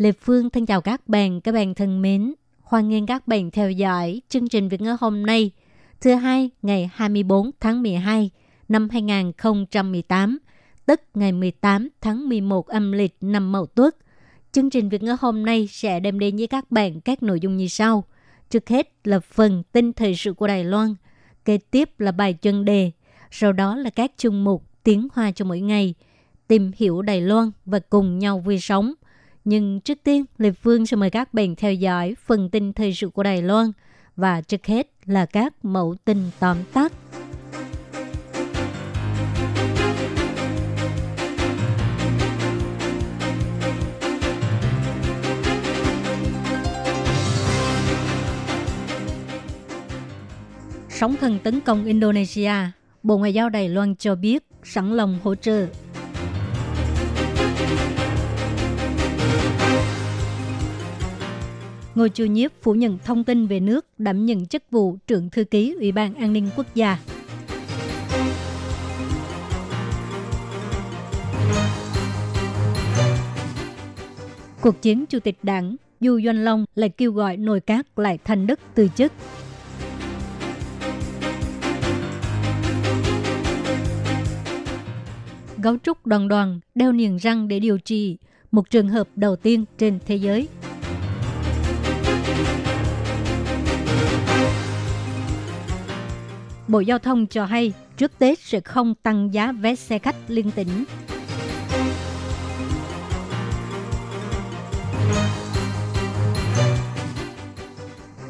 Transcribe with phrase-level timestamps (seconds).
[0.00, 2.34] Lê Phương thân chào các bạn, các bạn thân mến.
[2.62, 5.50] Hoan nghênh các bạn theo dõi chương trình Việt ngữ hôm nay,
[6.00, 8.30] thứ hai ngày 24 tháng 12
[8.68, 10.38] năm 2018,
[10.86, 13.96] tức ngày 18 tháng 11 âm lịch năm Mậu Tuất.
[14.52, 17.56] Chương trình Việt ngữ hôm nay sẽ đem đến với các bạn các nội dung
[17.56, 18.04] như sau.
[18.50, 20.94] Trước hết là phần tin thời sự của Đài Loan,
[21.44, 22.90] kế tiếp là bài chân đề,
[23.30, 25.94] sau đó là các chương mục tiếng hoa cho mỗi ngày,
[26.48, 28.92] tìm hiểu Đài Loan và cùng nhau vui sống.
[29.44, 33.08] Nhưng trước tiên, Lê Phương sẽ mời các bạn theo dõi phần tin thời sự
[33.08, 33.72] của Đài Loan
[34.16, 36.92] và trước hết là các mẫu tin tóm tắt.
[50.88, 52.52] Sóng thần tấn công Indonesia,
[53.02, 55.66] Bộ Ngoại giao Đài Loan cho biết sẵn lòng hỗ trợ
[62.00, 65.44] Ngô Chu Nhiếp phủ nhận thông tin về nước đảm nhận chức vụ trưởng thư
[65.44, 66.98] ký Ủy ban An ninh Quốc gia.
[74.60, 78.46] Cuộc chiến Chủ tịch đảng Du Doanh Long lại kêu gọi nội các lại thành
[78.46, 79.12] đức từ chức.
[85.62, 88.16] Gấu trúc đoàn đoàn đeo niềng răng để điều trị,
[88.50, 90.48] một trường hợp đầu tiên trên thế giới.
[96.70, 100.50] Bộ Giao thông cho hay trước Tết sẽ không tăng giá vé xe khách liên
[100.50, 100.84] tỉnh.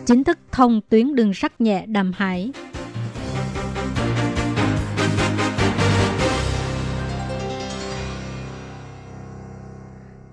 [0.06, 2.52] Chính thức thông tuyến đường sắt nhẹ Đàm Hải.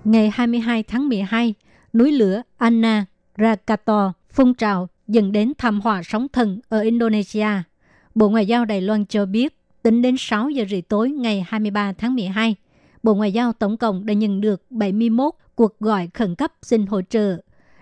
[0.04, 1.54] Ngày 22 tháng 12,
[1.92, 3.06] núi lửa Anna
[3.38, 7.48] Rakato phun trào dẫn đến thảm họa sóng thần ở Indonesia.
[8.18, 11.92] Bộ Ngoại giao Đài Loan cho biết, tính đến 6 giờ rưỡi tối ngày 23
[11.92, 12.54] tháng 12,
[13.02, 17.02] Bộ Ngoại giao tổng cộng đã nhận được 71 cuộc gọi khẩn cấp xin hỗ
[17.02, 17.36] trợ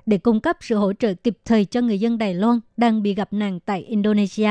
[0.06, 3.14] để cung cấp sự hỗ trợ kịp thời cho người dân Đài Loan đang bị
[3.14, 4.50] gặp nạn tại Indonesia.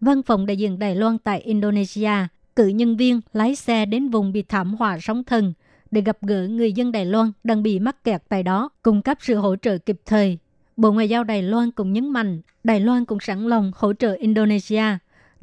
[0.00, 2.12] Văn phòng đại diện Đài Loan tại Indonesia
[2.56, 5.52] cử nhân viên lái xe đến vùng bị thảm họa sóng thần
[5.90, 9.18] để gặp gỡ người dân Đài Loan đang bị mắc kẹt tại đó, cung cấp
[9.20, 10.38] sự hỗ trợ kịp thời.
[10.76, 14.14] Bộ Ngoại giao Đài Loan cũng nhấn mạnh, Đài Loan cũng sẵn lòng hỗ trợ
[14.14, 14.84] Indonesia.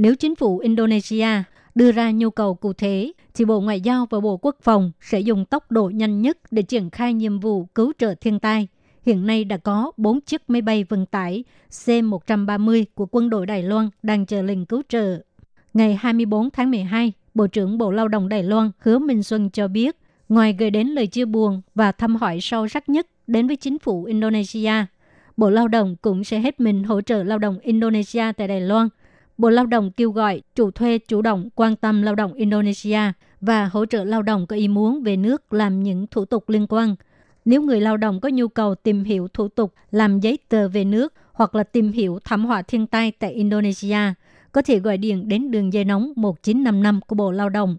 [0.02, 1.28] Nếu chính phủ Indonesia
[1.76, 5.20] đưa ra nhu cầu cụ thể, thì Bộ Ngoại giao và Bộ Quốc phòng sẽ
[5.20, 8.68] dùng tốc độ nhanh nhất để triển khai nhiệm vụ cứu trợ thiên tai.
[9.06, 13.64] Hiện nay đã có 4 chiếc máy bay vận tải C-130 của quân đội Đài
[13.64, 15.22] Loan đang chờ lệnh cứu trợ.
[15.74, 19.68] Ngày 24 tháng 12, Bộ trưởng Bộ Lao động Đài Loan Hứa Minh Xuân cho
[19.68, 19.98] biết,
[20.30, 23.80] ngoài gửi đến lời chia buồn và thăm hỏi sâu sắc nhất đến với chính
[23.80, 24.74] phủ Indonesia,
[25.38, 28.90] Bộ Lao động cũng sẽ hết mình hỗ trợ lao động Indonesia tại Đài Loan.
[29.42, 33.00] Bộ Lao động kêu gọi chủ thuê chủ động quan tâm lao động Indonesia
[33.40, 36.66] và hỗ trợ lao động có ý muốn về nước làm những thủ tục liên
[36.70, 36.96] quan.
[37.46, 40.84] Nếu người lao động có nhu cầu tìm hiểu thủ tục làm giấy tờ về
[40.84, 44.14] nước hoặc là tìm hiểu thảm họa thiên tai tại Indonesia,
[44.52, 47.78] có thể gọi điện đến đường dây nóng 1955 của Bộ Lao động.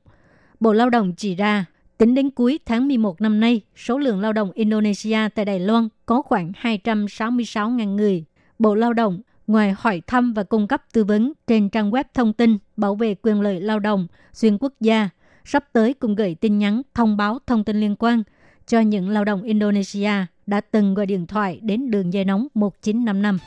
[0.60, 1.64] Bộ Lao động chỉ ra,
[1.98, 5.88] tính đến cuối tháng 11 năm nay, số lượng lao động Indonesia tại Đài Loan
[6.06, 8.24] có khoảng 266.000 người.
[8.58, 12.32] Bộ Lao động ngoài hỏi thăm và cung cấp tư vấn trên trang web thông
[12.32, 15.08] tin bảo vệ quyền lợi lao động xuyên quốc gia,
[15.44, 18.22] sắp tới cũng gửi tin nhắn thông báo thông tin liên quan
[18.66, 20.12] cho những lao động Indonesia
[20.46, 23.38] đã từng gọi điện thoại đến đường dây nóng 1955.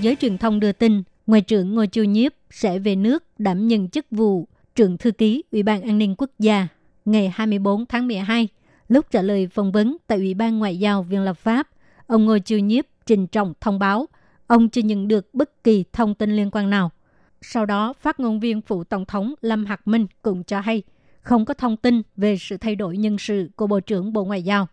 [0.00, 3.88] Giới truyền thông đưa tin, Ngoại trưởng Ngô Chu Nhiếp sẽ về nước đảm nhận
[3.88, 6.68] chức vụ trưởng thư ký Ủy ban An ninh Quốc gia
[7.04, 8.48] ngày 24 tháng 12.
[8.88, 11.68] Lúc trả lời phỏng vấn tại Ủy ban Ngoại giao Viện lập pháp,
[12.08, 14.06] ông Ngô chiêu Nhiếp trình trọng thông báo
[14.46, 16.90] ông chưa nhận được bất kỳ thông tin liên quan nào.
[17.40, 20.82] Sau đó, phát ngôn viên phụ tổng thống Lâm Hạc Minh cũng cho hay
[21.20, 24.42] không có thông tin về sự thay đổi nhân sự của Bộ trưởng Bộ Ngoại
[24.42, 24.68] giao.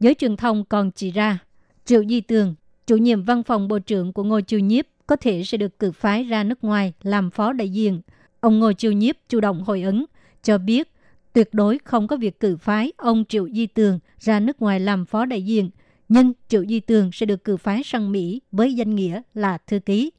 [0.00, 1.38] Giới truyền thông còn chỉ ra,
[1.84, 2.54] Triệu Di Tường,
[2.86, 5.92] chủ nhiệm văn phòng Bộ trưởng của Ngô chiêu Nhiếp có thể sẽ được cử
[5.92, 8.00] phái ra nước ngoài làm phó đại diện.
[8.40, 10.04] Ông Ngô chiêu Nhiếp chủ động hồi ứng,
[10.42, 10.92] cho biết
[11.32, 15.06] tuyệt đối không có việc cử phái ông Triệu Di Tường ra nước ngoài làm
[15.06, 15.70] phó đại diện,
[16.08, 19.78] nhưng Triệu Di Tường sẽ được cử phái sang Mỹ với danh nghĩa là thư
[19.78, 20.10] ký.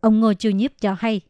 [0.00, 1.20] Ông Ngô Chiêu Nhiếp cho hay,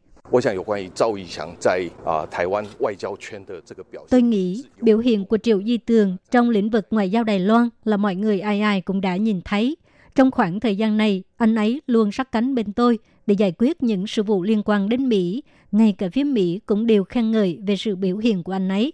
[4.11, 7.69] Tôi nghĩ biểu hiện của Triệu Di Tường trong lĩnh vực ngoại giao Đài Loan
[7.85, 9.77] là mọi người ai ai cũng đã nhìn thấy.
[10.15, 13.83] Trong khoảng thời gian này, anh ấy luôn sát cánh bên tôi để giải quyết
[13.83, 15.43] những sự vụ liên quan đến Mỹ.
[15.73, 18.93] Ngay cả phía Mỹ cũng đều khen ngợi về sự biểu hiện của anh ấy.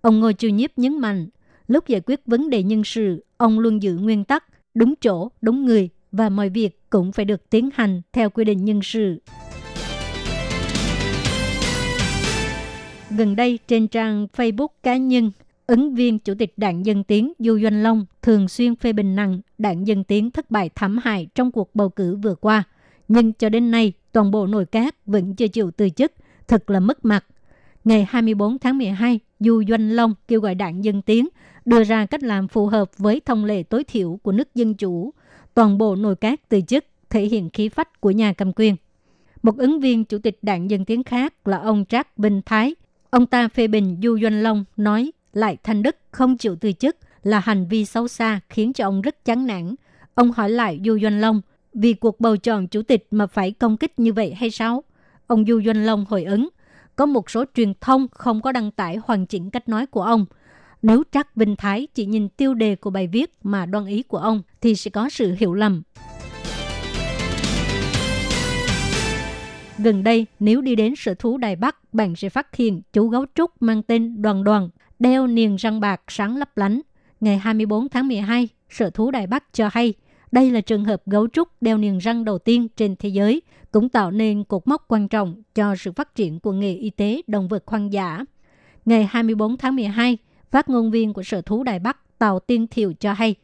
[0.00, 1.28] Ông Ngô Chiêu Nhiếp nhấn mạnh,
[1.68, 4.44] lúc giải quyết vấn đề nhân sự, ông luôn giữ nguyên tắc,
[4.76, 8.64] đúng chỗ, đúng người và mọi việc cũng phải được tiến hành theo quy định
[8.64, 9.22] nhân sự.
[13.10, 15.30] Gần đây trên trang Facebook cá nhân,
[15.66, 19.40] ứng viên Chủ tịch Đảng Dân Tiến Du Doanh Long thường xuyên phê bình nặng
[19.58, 22.62] Đảng Dân Tiến thất bại thảm hại trong cuộc bầu cử vừa qua.
[23.08, 26.12] Nhưng cho đến nay, toàn bộ nội các vẫn chưa chịu từ chức,
[26.48, 27.24] thật là mất mặt.
[27.84, 31.28] Ngày 24 tháng 12, Du Doanh Long kêu gọi Đảng Dân Tiến,
[31.64, 35.12] đưa ra cách làm phù hợp với thông lệ tối thiểu của nước Dân Chủ.
[35.54, 38.76] Toàn bộ nội các từ chức thể hiện khí phách của nhà cầm quyền.
[39.42, 42.74] Một ứng viên Chủ tịch Đảng Dân Tiến khác là ông Trác Bình Thái–
[43.16, 46.96] Ông ta phê bình Du Doanh Long, nói lại Thanh Đức không chịu từ chức
[47.22, 49.74] là hành vi xấu xa khiến cho ông rất chán nản.
[50.14, 51.40] Ông hỏi lại Du Doanh Long,
[51.74, 54.84] vì cuộc bầu chọn chủ tịch mà phải công kích như vậy hay sao?
[55.26, 56.48] Ông Du Doanh Long hồi ứng
[56.96, 60.26] có một số truyền thông không có đăng tải hoàn chỉnh cách nói của ông.
[60.82, 64.18] Nếu Trác Vinh Thái chỉ nhìn tiêu đề của bài viết mà đoan ý của
[64.18, 65.82] ông thì sẽ có sự hiểu lầm.
[69.78, 73.26] Gần đây, nếu đi đến sở thú Đài Bắc, bạn sẽ phát hiện chú gấu
[73.34, 74.68] trúc mang tên Đoàn Đoàn,
[74.98, 76.80] đeo niềng răng bạc sáng lấp lánh.
[77.20, 79.94] Ngày 24 tháng 12, sở thú Đài Bắc cho hay
[80.36, 83.88] đây là trường hợp gấu trúc đeo niềng răng đầu tiên trên thế giới, cũng
[83.88, 87.48] tạo nên cột mốc quan trọng cho sự phát triển của nghề y tế động
[87.48, 88.24] vật hoang dã.
[88.84, 90.18] Ngày 24 tháng 12,
[90.50, 93.34] phát ngôn viên của sở thú Đài Bắc Tàu Tiên Thiệu cho hay,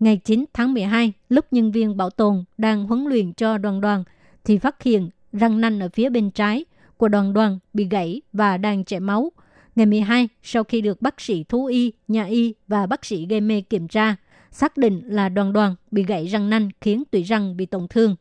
[0.00, 4.04] ngày 9 tháng 12, lúc nhân viên bảo tồn đang huấn luyện cho đoàn đoàn,
[4.44, 6.64] thì phát hiện răng nanh ở phía bên trái
[6.96, 9.32] của đoàn đoàn bị gãy và đang chảy máu.
[9.76, 13.40] Ngày 12, sau khi được bác sĩ thú y, nhà y và bác sĩ gây
[13.40, 14.16] mê kiểm tra,
[14.54, 18.16] xác định là đoàn đoàn bị gãy răng nanh khiến tủy răng bị tổn thương.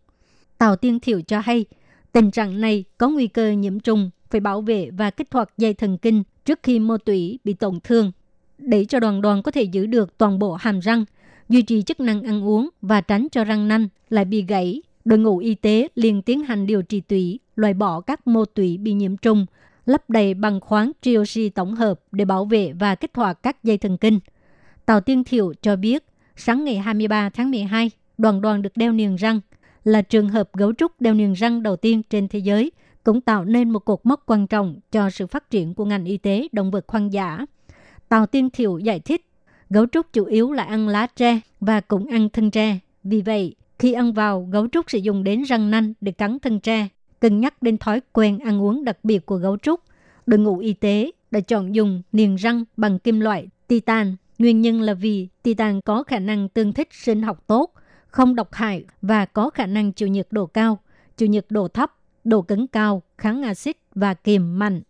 [0.58, 1.66] Tào Tiên Thiệu cho hay,
[2.12, 5.74] tình trạng này có nguy cơ nhiễm trùng, phải bảo vệ và kích hoạt dây
[5.74, 8.12] thần kinh trước khi mô tủy bị tổn thương.
[8.58, 11.06] Để cho đoàn đoàn có thể giữ được toàn bộ hàm răng,
[11.50, 15.20] duy trì chức năng ăn uống và tránh cho răng nanh lại bị gãy đội
[15.20, 18.94] ngũ y tế liền tiến hành điều trị tủy, loại bỏ các mô tủy bị
[18.94, 19.46] nhiễm trùng,
[19.86, 23.78] lấp đầy bằng khoáng trioxy tổng hợp để bảo vệ và kích hoạt các dây
[23.78, 24.20] thần kinh.
[24.86, 26.04] Tào Tiên Thiệu cho biết,
[26.36, 29.40] sáng ngày 23 tháng 12, đoàn đoàn được đeo niềng răng,
[29.84, 32.72] là trường hợp gấu trúc đeo niềng răng đầu tiên trên thế giới,
[33.04, 36.18] cũng tạo nên một cột mốc quan trọng cho sự phát triển của ngành y
[36.18, 37.46] tế động vật hoang dã.
[38.10, 39.26] Tào Tiên Thiệu giải thích,
[39.70, 42.80] gấu trúc chủ yếu là ăn lá tre và cũng ăn thân tre.
[43.04, 46.60] Vì vậy, khi ăn vào, gấu trúc sẽ dùng đến răng nanh để cắn thân
[46.60, 46.88] tre.
[47.20, 49.80] Cần nhắc đến thói quen ăn uống đặc biệt của gấu trúc,
[50.26, 54.16] đội ngũ y tế đã chọn dùng niềng răng bằng kim loại titan.
[54.44, 57.74] Nguyên nhân là vì titan có khả năng tương thích sinh học tốt,
[58.08, 60.80] không độc hại và có khả năng chịu nhiệt độ cao,
[61.18, 61.92] chịu nhiệt độ thấp,
[62.24, 64.82] độ cứng cao, kháng axit và kiềm mạnh.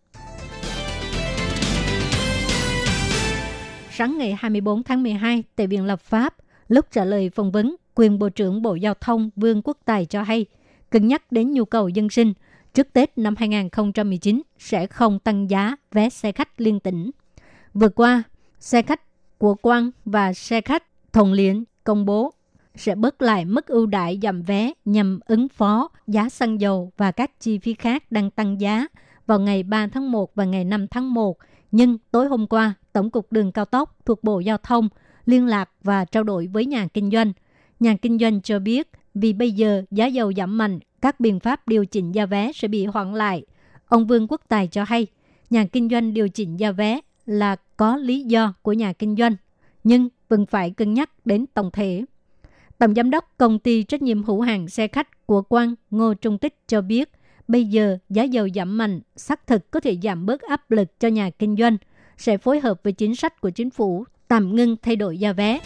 [3.91, 6.35] Sáng ngày 24 tháng 12, tại Viện Lập pháp,
[6.67, 10.23] lúc trả lời phỏng vấn, quyền Bộ trưởng Bộ Giao thông Vương Quốc Tài cho
[10.23, 10.45] hay,
[10.89, 12.33] cân nhắc đến nhu cầu dân sinh,
[12.73, 17.11] trước Tết năm 2019 sẽ không tăng giá vé xe khách liên tỉnh.
[17.73, 18.23] Vừa qua,
[18.59, 19.01] xe khách
[19.37, 22.33] của Quang và xe khách Thuận liên công bố
[22.75, 27.11] sẽ bớt lại mức ưu đãi giảm vé nhằm ứng phó giá xăng dầu và
[27.11, 28.87] các chi phí khác đang tăng giá
[29.25, 31.37] vào ngày 3 tháng 1 và ngày 5 tháng 1.
[31.71, 34.89] Nhưng tối hôm qua, Tổng cục Đường Cao tốc thuộc Bộ Giao thông
[35.25, 37.33] liên lạc và trao đổi với nhà kinh doanh
[37.83, 41.67] Nhà kinh doanh cho biết vì bây giờ giá dầu giảm mạnh, các biện pháp
[41.67, 43.43] điều chỉnh giá vé sẽ bị hoãn lại.
[43.87, 45.07] Ông Vương Quốc Tài cho hay,
[45.49, 49.35] nhà kinh doanh điều chỉnh giá vé là có lý do của nhà kinh doanh,
[49.83, 52.03] nhưng vẫn phải cân nhắc đến tổng thể.
[52.77, 56.37] Tổng giám đốc công ty trách nhiệm hữu hạn xe khách của Quang Ngô Trung
[56.37, 57.09] Tích cho biết,
[57.47, 61.07] bây giờ giá dầu giảm mạnh, xác thực có thể giảm bớt áp lực cho
[61.07, 61.77] nhà kinh doanh,
[62.17, 65.59] sẽ phối hợp với chính sách của chính phủ tạm ngưng thay đổi giá vé.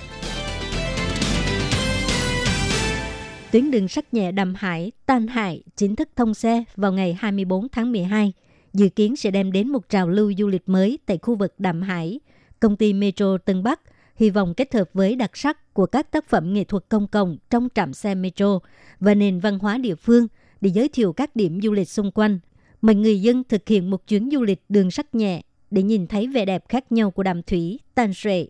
[3.51, 7.69] Tuyến đường sắt nhẹ Đàm Hải, Tan Hải chính thức thông xe vào ngày 24
[7.69, 8.33] tháng 12,
[8.77, 11.81] dự kiến sẽ đem đến một trào lưu du lịch mới tại khu vực Đàm
[11.81, 12.19] Hải.
[12.59, 13.81] Công ty Metro Tân Bắc
[14.15, 17.37] hy vọng kết hợp với đặc sắc của các tác phẩm nghệ thuật công cộng
[17.49, 18.59] trong trạm xe Metro
[18.99, 20.27] và nền văn hóa địa phương
[20.61, 22.39] để giới thiệu các điểm du lịch xung quanh.
[22.81, 25.41] Mời người dân thực hiện một chuyến du lịch đường sắt nhẹ
[25.71, 28.47] để nhìn thấy vẻ đẹp khác nhau của đàm thủy, tan sệ.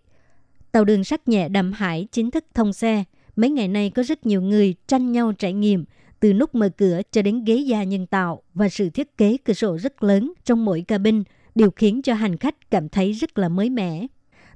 [0.71, 3.03] Tàu đường sắt nhẹ đàm hải chính thức thông xe.
[3.35, 5.85] Mấy ngày nay có rất nhiều người tranh nhau trải nghiệm,
[6.19, 9.53] từ nút mở cửa cho đến ghế da nhân tạo và sự thiết kế cửa
[9.53, 11.23] sổ rất lớn trong mỗi cabin
[11.55, 14.07] đều khiến cho hành khách cảm thấy rất là mới mẻ.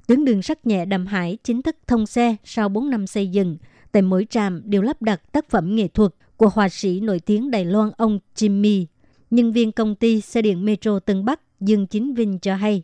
[0.06, 3.56] Tuyến đường sắt nhẹ đàm hải chính thức thông xe sau 4 năm xây dựng.
[3.92, 7.50] Tại mỗi trạm đều lắp đặt tác phẩm nghệ thuật của họa sĩ nổi tiếng
[7.50, 8.84] Đài Loan ông Jimmy.
[9.30, 12.82] Nhân viên công ty xe điện Metro Tân Bắc Dương Chính Vinh cho hay.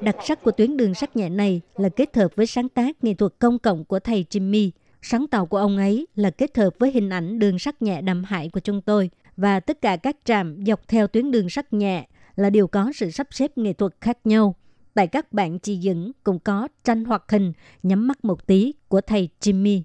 [0.00, 3.14] Đặc sắc của tuyến đường sắt nhẹ này là kết hợp với sáng tác nghệ
[3.14, 4.70] thuật công cộng của thầy Jimmy.
[5.02, 8.24] Sáng tạo của ông ấy là kết hợp với hình ảnh đường sắt nhẹ đầm
[8.24, 12.06] hải của chúng tôi và tất cả các trạm dọc theo tuyến đường sắt nhẹ
[12.36, 14.54] là đều có sự sắp xếp nghệ thuật khác nhau.
[14.94, 17.52] Tại các bạn chỉ dẫn cũng có tranh hoạt hình
[17.82, 19.82] nhắm mắt một tí của thầy Jimmy.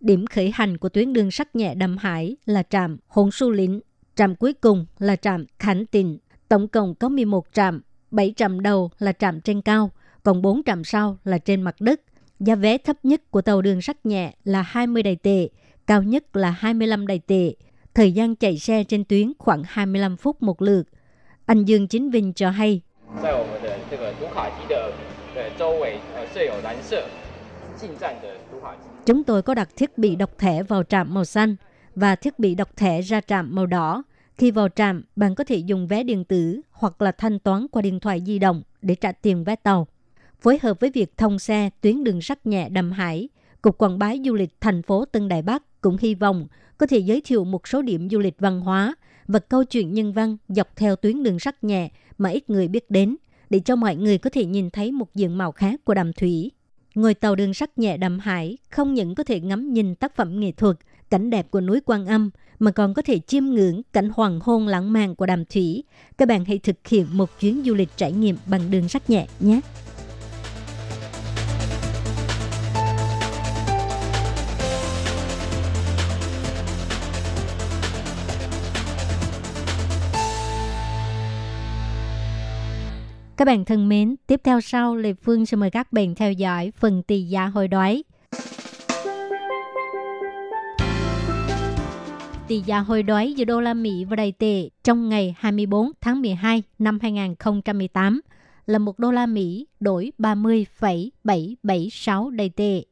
[0.00, 3.80] Điểm khởi hành của tuyến đường sắt nhẹ đầm hải là trạm Hồn Su Lĩnh,
[4.14, 6.18] trạm cuối cùng là trạm Khánh Tịnh.
[6.48, 9.90] Tổng cộng có 11 trạm, 7 trạm đầu là trạm trên cao,
[10.22, 12.00] còn 4 trạm sau là trên mặt đất.
[12.40, 15.48] Giá vé thấp nhất của tàu đường sắt nhẹ là 20 đài tệ,
[15.86, 17.54] cao nhất là 25 đài tệ.
[17.94, 20.82] Thời gian chạy xe trên tuyến khoảng 25 phút một lượt.
[21.46, 22.80] Anh Dương Chính Vinh cho hay.
[29.06, 31.56] Chúng tôi có đặt thiết bị đọc thẻ vào trạm màu xanh
[32.00, 34.02] và thiết bị đọc thẻ ra trạm màu đỏ.
[34.38, 37.82] Khi vào trạm, bạn có thể dùng vé điện tử hoặc là thanh toán qua
[37.82, 39.86] điện thoại di động để trả tiền vé tàu.
[40.40, 43.28] Phối hợp với việc thông xe tuyến đường sắt nhẹ Đầm Hải,
[43.62, 46.46] Cục Quảng bá Du lịch thành phố Tân Đại Bắc cũng hy vọng
[46.78, 48.94] có thể giới thiệu một số điểm du lịch văn hóa
[49.26, 52.90] và câu chuyện nhân văn dọc theo tuyến đường sắt nhẹ mà ít người biết
[52.90, 53.16] đến,
[53.50, 56.50] để cho mọi người có thể nhìn thấy một diện mạo khác của đầm thủy.
[56.94, 60.40] Ngồi tàu đường sắt nhẹ đầm hải không những có thể ngắm nhìn tác phẩm
[60.40, 60.76] nghệ thuật,
[61.10, 64.66] cảnh đẹp của núi Quan Âm, mà còn có thể chiêm ngưỡng cảnh hoàng hôn
[64.66, 65.84] lãng mạn của đàm thủy.
[66.18, 69.26] Các bạn hãy thực hiện một chuyến du lịch trải nghiệm bằng đường sắt nhẹ
[69.40, 69.60] nhé.
[83.36, 86.72] Các bạn thân mến, tiếp theo sau Lê Phương sẽ mời các bạn theo dõi
[86.78, 88.02] phần tỷ giá hồi đoái.
[92.50, 96.22] Tỷ giá hồi đoái giữa đô la Mỹ và Đài tệ trong ngày 24 tháng
[96.22, 98.20] 12 năm 2018
[98.66, 102.82] là 1 đô la Mỹ đổi 30,776 Đài tệ.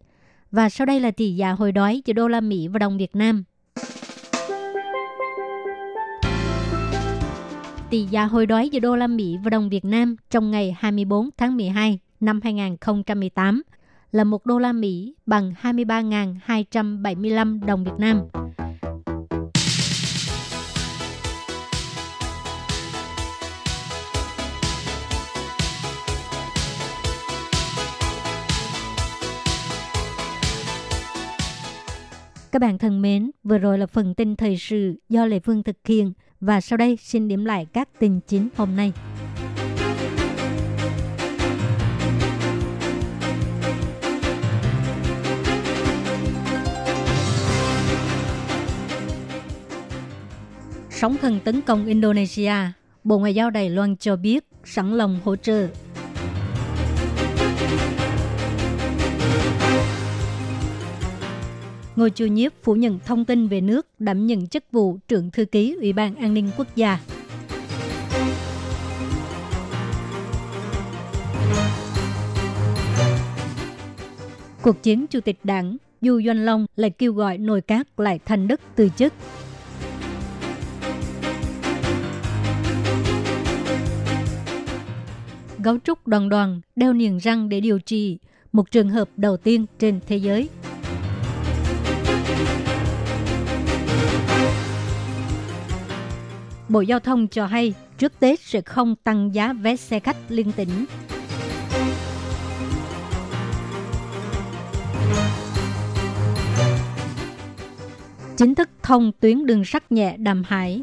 [0.51, 3.17] Và sau đây là tỷ giá hồi đoái giữa đô la Mỹ và đồng Việt
[3.17, 3.45] Nam.
[7.91, 11.31] tỷ giá hồi đoái giữa đô la Mỹ và đồng Việt Nam trong ngày 24
[11.37, 13.63] tháng 12 năm 2018
[14.13, 18.21] là 1 đô la Mỹ bằng 23.275 đồng Việt Nam.
[32.53, 35.77] Các bạn thân mến, vừa rồi là phần tin thời sự do lệ Phương thực
[35.87, 36.13] hiện.
[36.41, 38.93] Và sau đây xin điểm lại các tin chính hôm nay.
[50.91, 52.53] Sóng thần tấn công Indonesia,
[53.05, 55.69] Bộ Ngoại giao Đài Loan cho biết sẵn lòng hỗ trợ.
[61.99, 65.45] Ngôi chùa nhiếp phủ nhận thông tin về nước đảm nhận chức vụ trưởng thư
[65.45, 66.99] ký Ủy ban An ninh Quốc gia.
[74.63, 78.49] Cuộc chiến Chủ tịch đảng Du Doanh Long lại kêu gọi nội cát lại thành
[78.49, 79.13] đất từ chức.
[85.59, 88.19] Gấu trúc đoàn đoàn đeo niềng răng để điều trị,
[88.53, 90.49] một trường hợp đầu tiên trên thế giới.
[96.69, 100.53] Bộ Giao thông cho hay trước Tết sẽ không tăng giá vé xe khách liên
[100.53, 100.87] tỉnh.
[108.37, 110.83] Chính thức thông tuyến đường sắt nhẹ Đàm Hải.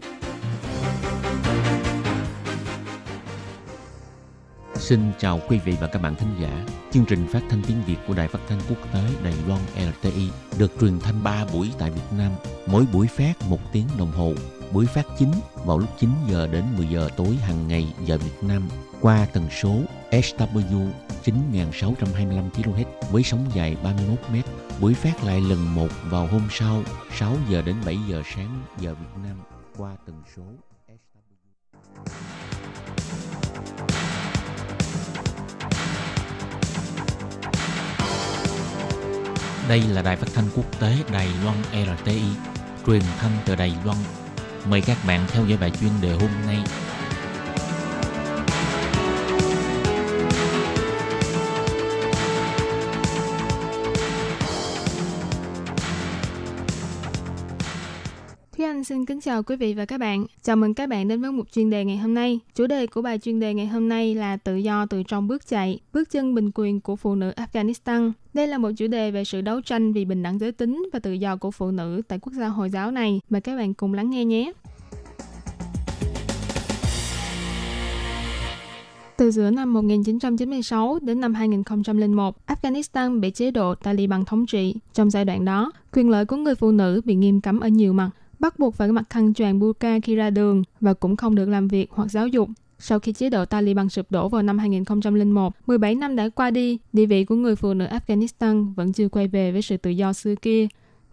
[4.75, 6.65] Xin chào quý vị và các bạn thính giả.
[6.92, 10.30] Chương trình phát thanh tiếng Việt của Đài Phát thanh Quốc tế Đài Loan LTI
[10.60, 12.32] được truyền thanh 3 buổi tại Việt Nam,
[12.68, 14.34] mỗi buổi phát 1 tiếng đồng hồ
[14.72, 15.31] buổi phát chính
[15.65, 18.69] vào lúc 9 giờ đến 10 giờ tối hàng ngày giờ Việt Nam
[19.01, 19.75] qua tần số
[20.12, 20.88] SW
[21.24, 24.36] 9625 kHz với sóng dài 31 m.
[24.81, 26.84] Buổi phát lại lần một vào hôm sau
[27.15, 29.38] 6 giờ đến 7 giờ sáng giờ Việt Nam.
[29.77, 30.43] qua tần số
[39.69, 42.22] Đây là đài phát thanh quốc tế Đài Loan RTI,
[42.88, 43.98] truyền thanh từ Đài Loan.
[44.69, 46.57] Mời các bạn theo dõi bài chuyên đề hôm nay.
[59.25, 60.25] Chào quý vị và các bạn.
[60.41, 62.39] Chào mừng các bạn đến với một chuyên đề ngày hôm nay.
[62.55, 65.48] Chủ đề của bài chuyên đề ngày hôm nay là tự do từ trong bước
[65.48, 68.12] chạy, bước chân bình quyền của phụ nữ Afghanistan.
[68.34, 71.00] Đây là một chủ đề về sự đấu tranh vì bình đẳng giới tính và
[71.00, 73.22] tự do của phụ nữ tại quốc gia Hồi giáo này.
[73.29, 74.51] Mời các bạn cùng lắng nghe nhé.
[79.17, 84.75] Từ giữa năm 1996 đến năm 2001, Afghanistan bị chế độ Taliban thống trị.
[84.94, 87.94] Trong giai đoạn đó, quyền lợi của người phụ nữ bị nghiêm cấm ở nhiều
[87.94, 91.50] mặt bắt buộc phải mặc khăn choàng burqa khi ra đường và cũng không được
[91.50, 92.50] làm việc hoặc giáo dục.
[92.80, 96.80] Sau khi chế độ Taliban sụp đổ vào năm 2001, 17 năm đã qua đi,
[96.94, 100.13] địa vị của người phụ nữ Afghanistan vẫn chưa quay về với sự tự do
[100.13, 100.68] xưa kia.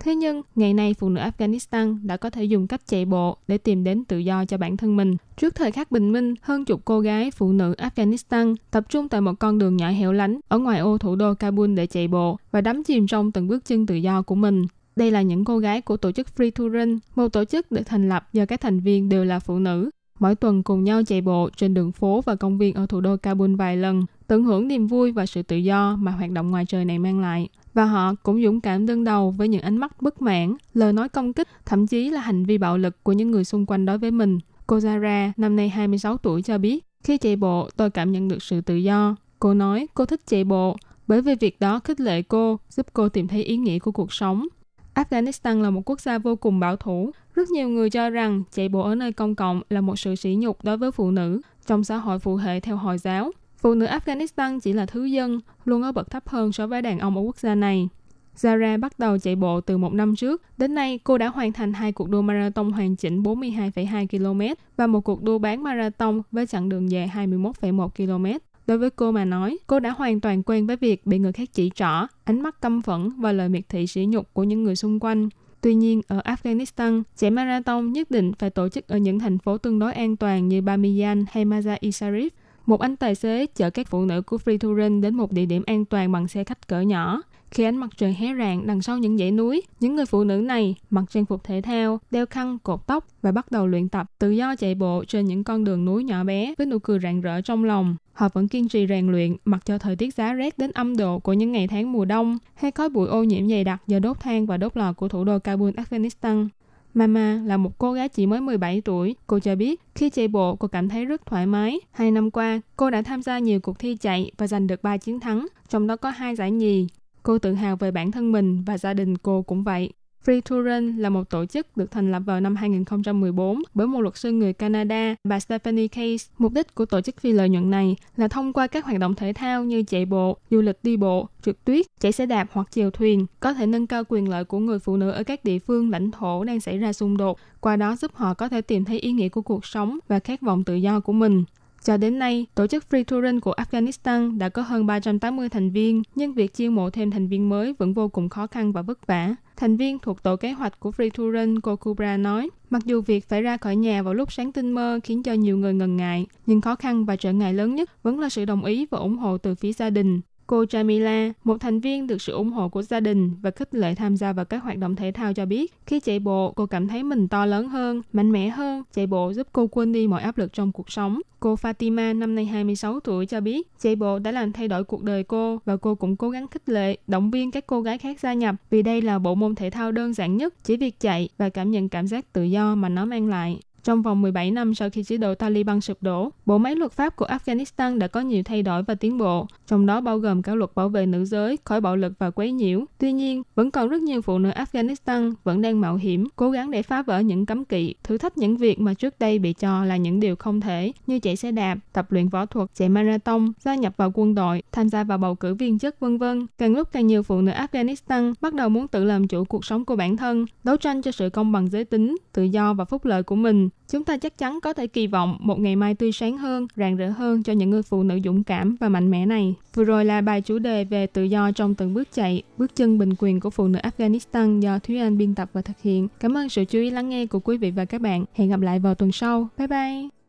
[0.04, 3.58] Thế nhưng, ngày nay phụ nữ Afghanistan đã có thể dùng cách chạy bộ để
[3.58, 5.16] tìm đến tự do cho bản thân mình.
[5.36, 9.20] Trước thời khắc bình minh, hơn chục cô gái phụ nữ Afghanistan tập trung tại
[9.20, 12.38] một con đường nhỏ hẻo lánh ở ngoài ô thủ đô Kabul để chạy bộ
[12.50, 14.66] và đắm chìm trong từng bước chân tự do của mình.
[14.96, 17.82] Đây là những cô gái của tổ chức Free to Run, một tổ chức được
[17.86, 19.90] thành lập do các thành viên đều là phụ nữ.
[20.18, 23.16] Mỗi tuần cùng nhau chạy bộ trên đường phố và công viên ở thủ đô
[23.16, 26.64] Kabul vài lần, tận hưởng niềm vui và sự tự do mà hoạt động ngoài
[26.64, 27.48] trời này mang lại.
[27.74, 31.08] Và họ cũng dũng cảm đương đầu với những ánh mắt bất mãn, lời nói
[31.08, 33.98] công kích, thậm chí là hành vi bạo lực của những người xung quanh đối
[33.98, 34.38] với mình.
[34.66, 38.42] Cô Zara, năm nay 26 tuổi cho biết, khi chạy bộ tôi cảm nhận được
[38.42, 39.16] sự tự do.
[39.38, 43.08] Cô nói cô thích chạy bộ, bởi vì việc đó khích lệ cô, giúp cô
[43.08, 44.46] tìm thấy ý nghĩa của cuộc sống.
[44.94, 47.10] Afghanistan là một quốc gia vô cùng bảo thủ.
[47.34, 50.34] Rất nhiều người cho rằng chạy bộ ở nơi công cộng là một sự sỉ
[50.34, 53.30] nhục đối với phụ nữ trong xã hội phụ hệ theo Hồi giáo.
[53.58, 56.98] Phụ nữ Afghanistan chỉ là thứ dân, luôn ở bậc thấp hơn so với đàn
[56.98, 57.88] ông ở quốc gia này.
[58.36, 60.42] Zara bắt đầu chạy bộ từ một năm trước.
[60.56, 64.86] Đến nay, cô đã hoàn thành hai cuộc đua marathon hoàn chỉnh 42,2 km và
[64.86, 68.38] một cuộc đua bán marathon với chặng đường dài 21,1 km.
[68.66, 71.48] Đối với cô mà nói, cô đã hoàn toàn quen với việc bị người khác
[71.52, 74.76] chỉ trỏ, ánh mắt căm phẫn và lời miệt thị sỉ nhục của những người
[74.76, 75.28] xung quanh.
[75.60, 79.58] Tuy nhiên, ở Afghanistan, chạy marathon nhất định phải tổ chức ở những thành phố
[79.58, 82.28] tương đối an toàn như Bamiyan hay Mazar-i Sharif.
[82.66, 85.46] Một anh tài xế chở các phụ nữ của Free to Run đến một địa
[85.46, 87.22] điểm an toàn bằng xe khách cỡ nhỏ.
[87.50, 90.36] Khi ánh mặt trời hé rạng đằng sau những dãy núi, những người phụ nữ
[90.36, 94.06] này mặc trang phục thể thao, đeo khăn, cột tóc và bắt đầu luyện tập
[94.18, 97.20] tự do chạy bộ trên những con đường núi nhỏ bé với nụ cười rạng
[97.20, 97.96] rỡ trong lòng.
[98.12, 101.18] Họ vẫn kiên trì rèn luyện mặc cho thời tiết giá rét đến âm độ
[101.18, 104.20] của những ngày tháng mùa đông hay khói bụi ô nhiễm dày đặc do đốt
[104.20, 106.48] than và đốt lò của thủ đô Kabul, Afghanistan.
[106.94, 109.16] Mama là một cô gái chỉ mới 17 tuổi.
[109.26, 111.80] Cô cho biết khi chạy bộ cô cảm thấy rất thoải mái.
[111.90, 114.96] Hai năm qua, cô đã tham gia nhiều cuộc thi chạy và giành được 3
[114.96, 116.86] chiến thắng, trong đó có hai giải nhì.
[117.22, 119.92] Cô tự hào về bản thân mình và gia đình cô cũng vậy.
[120.24, 124.00] Free to Run là một tổ chức được thành lập vào năm 2014 bởi một
[124.00, 126.32] luật sư người Canada, bà Stephanie Case.
[126.38, 129.14] Mục đích của tổ chức phi lợi nhuận này là thông qua các hoạt động
[129.14, 132.70] thể thao như chạy bộ, du lịch đi bộ, trượt tuyết, chạy xe đạp hoặc
[132.70, 135.58] chèo thuyền, có thể nâng cao quyền lợi của người phụ nữ ở các địa
[135.58, 138.84] phương lãnh thổ đang xảy ra xung đột, qua đó giúp họ có thể tìm
[138.84, 141.44] thấy ý nghĩa của cuộc sống và khát vọng tự do của mình.
[141.84, 146.02] Cho đến nay, tổ chức Free Touring của Afghanistan đã có hơn 380 thành viên,
[146.14, 149.06] nhưng việc chiêu mộ thêm thành viên mới vẫn vô cùng khó khăn và vất
[149.06, 149.34] vả.
[149.56, 153.28] Thành viên thuộc tổ kế hoạch của Free Touring, cô Kubra nói, mặc dù việc
[153.28, 156.26] phải ra khỏi nhà vào lúc sáng tinh mơ khiến cho nhiều người ngần ngại,
[156.46, 159.16] nhưng khó khăn và trở ngại lớn nhất vẫn là sự đồng ý và ủng
[159.16, 160.20] hộ từ phía gia đình.
[160.46, 163.94] Cô Jamila, một thành viên được sự ủng hộ của gia đình và khích lệ
[163.94, 166.88] tham gia vào các hoạt động thể thao cho biết, khi chạy bộ, cô cảm
[166.88, 168.82] thấy mình to lớn hơn, mạnh mẽ hơn.
[168.94, 171.20] Chạy bộ giúp cô quên đi mọi áp lực trong cuộc sống.
[171.40, 175.02] Cô Fatima, năm nay 26 tuổi, cho biết chạy bộ đã làm thay đổi cuộc
[175.02, 178.20] đời cô và cô cũng cố gắng khích lệ, động viên các cô gái khác
[178.20, 181.28] gia nhập vì đây là bộ môn thể thao đơn giản nhất, chỉ việc chạy
[181.38, 183.60] và cảm nhận cảm giác tự do mà nó mang lại.
[183.84, 187.16] Trong vòng 17 năm sau khi chế độ Taliban sụp đổ, bộ máy luật pháp
[187.16, 190.54] của Afghanistan đã có nhiều thay đổi và tiến bộ, trong đó bao gồm cả
[190.54, 192.84] luật bảo vệ nữ giới khỏi bạo lực và quấy nhiễu.
[192.98, 196.70] Tuy nhiên, vẫn còn rất nhiều phụ nữ Afghanistan vẫn đang mạo hiểm, cố gắng
[196.70, 199.84] để phá vỡ những cấm kỵ, thử thách những việc mà trước đây bị cho
[199.84, 203.52] là những điều không thể, như chạy xe đạp, tập luyện võ thuật, chạy marathon,
[203.60, 206.46] gia nhập vào quân đội, tham gia vào bầu cử viên chức vân vân.
[206.58, 209.84] Càng lúc càng nhiều phụ nữ Afghanistan bắt đầu muốn tự làm chủ cuộc sống
[209.84, 213.04] của bản thân, đấu tranh cho sự công bằng giới tính, tự do và phúc
[213.04, 216.12] lợi của mình Chúng ta chắc chắn có thể kỳ vọng một ngày mai tươi
[216.12, 219.26] sáng hơn, rạng rỡ hơn cho những người phụ nữ dũng cảm và mạnh mẽ
[219.26, 219.54] này.
[219.74, 222.98] Vừa rồi là bài chủ đề về tự do trong từng bước chạy, bước chân
[222.98, 226.08] bình quyền của phụ nữ Afghanistan do Thúy Anh biên tập và thực hiện.
[226.20, 228.24] Cảm ơn sự chú ý lắng nghe của quý vị và các bạn.
[228.34, 229.48] Hẹn gặp lại vào tuần sau.
[229.58, 230.21] Bye bye!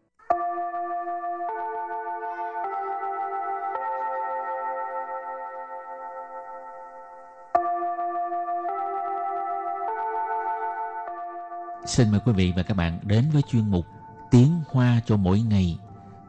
[11.87, 13.87] Xin mời quý vị và các bạn đến với chuyên mục
[14.31, 15.79] Tiếng Hoa cho mỗi ngày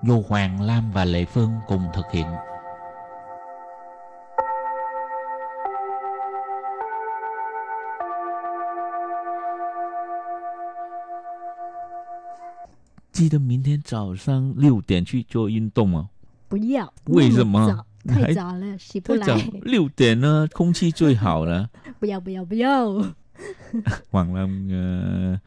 [0.04, 2.28] do Hoàng Lam và Lệ Phương cùng thực hiện.
[13.12, 16.08] 记得明天早上六点去做运动吗？
[16.47, 17.67] 不要，为什么
[18.04, 19.43] 那早太还早了，起不太早来。
[19.63, 21.69] 六点呢，空气最好了。
[21.99, 22.93] 不要不要不要，
[24.11, 25.38] hoàng lâm uh,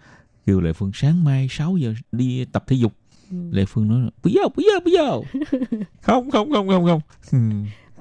[0.45, 2.93] kêu lệ phương sáng mai 6 giờ đi tập thể dục.
[3.31, 3.38] Ừ.
[3.51, 5.21] lệ phương nói bây giờ bây giờ bây giờ.
[6.01, 7.01] Không không không không không.
[7.31, 7.39] Ừ.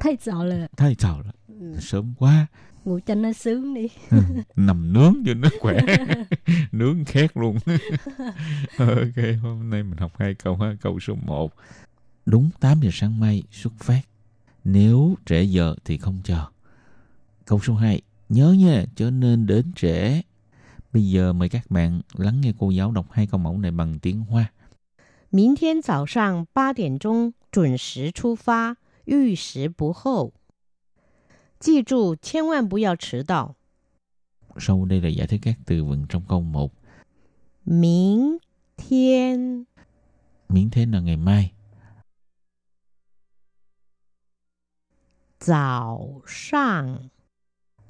[0.01, 1.77] Thay sợ là thay sợ là ừ.
[1.81, 2.47] sớm quá.
[2.85, 3.89] Ngủ cho nó sướng đi.
[4.11, 4.19] Ừ.
[4.57, 5.81] Nằm nướng cho nó khỏe.
[6.73, 7.59] Nướng khét luôn.
[8.79, 11.53] Ok hôm nay mình học hai câu ha câu số 1
[12.27, 14.03] đúng 8 giờ sáng mai xuất phát.
[14.65, 16.45] Nếu trễ giờ thì không chờ.
[17.45, 20.22] Câu số 2 Nhớ nha, cho nên đến trễ.
[20.94, 24.00] Bây giờ mời các bạn lắng nghe cô giáo đọc hai câu mẫu này bằng
[24.00, 24.52] tiếng Hoa.
[25.30, 28.76] 明天早上八点钟准时出发，
[29.06, 30.34] 逾时不候。
[31.60, 33.56] 记住，千万不要迟到。
[34.58, 36.72] Sau đây là giải thích các từ vựng trong câu 1.
[37.66, 38.40] 明
[38.78, 39.66] 天
[40.50, 41.52] Miễn thế là ngày mai.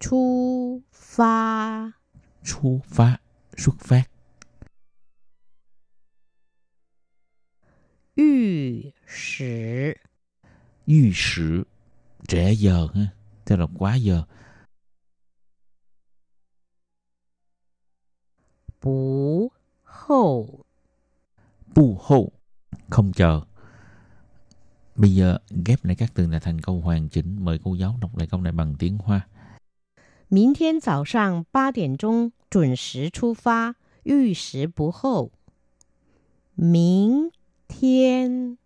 [0.00, 1.92] 出发。
[2.42, 3.18] Xuất phát,
[3.56, 4.04] xuất phát.
[8.16, 9.96] 逾时
[10.86, 11.64] Yu sử,
[12.28, 13.06] trễ giờ ha.
[13.44, 14.24] Tức là quá giờ.
[18.80, 19.50] 不
[19.82, 20.64] 候
[21.74, 22.32] Bu hô,
[22.90, 23.40] không chờ.
[24.96, 27.44] Bây giờ ghép lại các từ này thành câu hoàn chỉnh.
[27.44, 29.26] Mời cô giáo đọc lại câu này bằng tiếng Hoa.
[30.28, 35.30] 明天早上八点钟准时出发，逾时不候。
[36.54, 37.30] 明
[37.68, 38.58] 天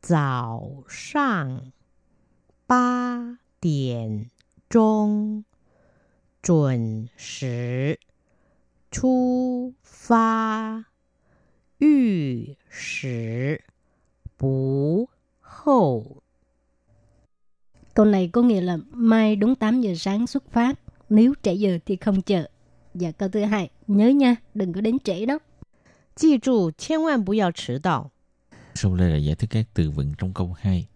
[0.00, 1.72] 早上
[2.66, 4.30] 八点
[4.68, 5.44] 钟
[6.42, 7.98] 准时
[8.90, 10.84] 出发，
[11.78, 13.64] 逾时
[14.36, 15.08] 不
[15.40, 16.22] 候。
[17.94, 20.78] Câu này có nghĩa là mai đúng 8 giờ sáng xuất phát,
[21.08, 22.46] nếu trễ giờ thì không chờ.
[22.94, 25.38] Và câu thứ hai, nhớ nha, đừng có đến trễ đó.
[26.16, 28.10] 记住，千万不要迟到。
[28.74, 30.86] Sau đây là giải thích các từ vựng trong câu 2.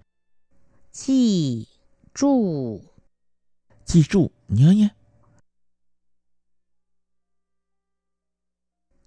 [0.93, 1.67] 记
[2.15, 2.81] 住，
[3.85, 4.89] Chi trụ, nhớ nhé.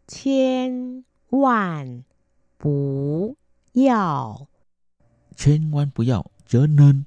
[0.08, 2.04] 千万
[2.58, 3.36] 不
[3.74, 4.48] 要
[5.36, 7.04] Trên quan bù dạo, chớ nên.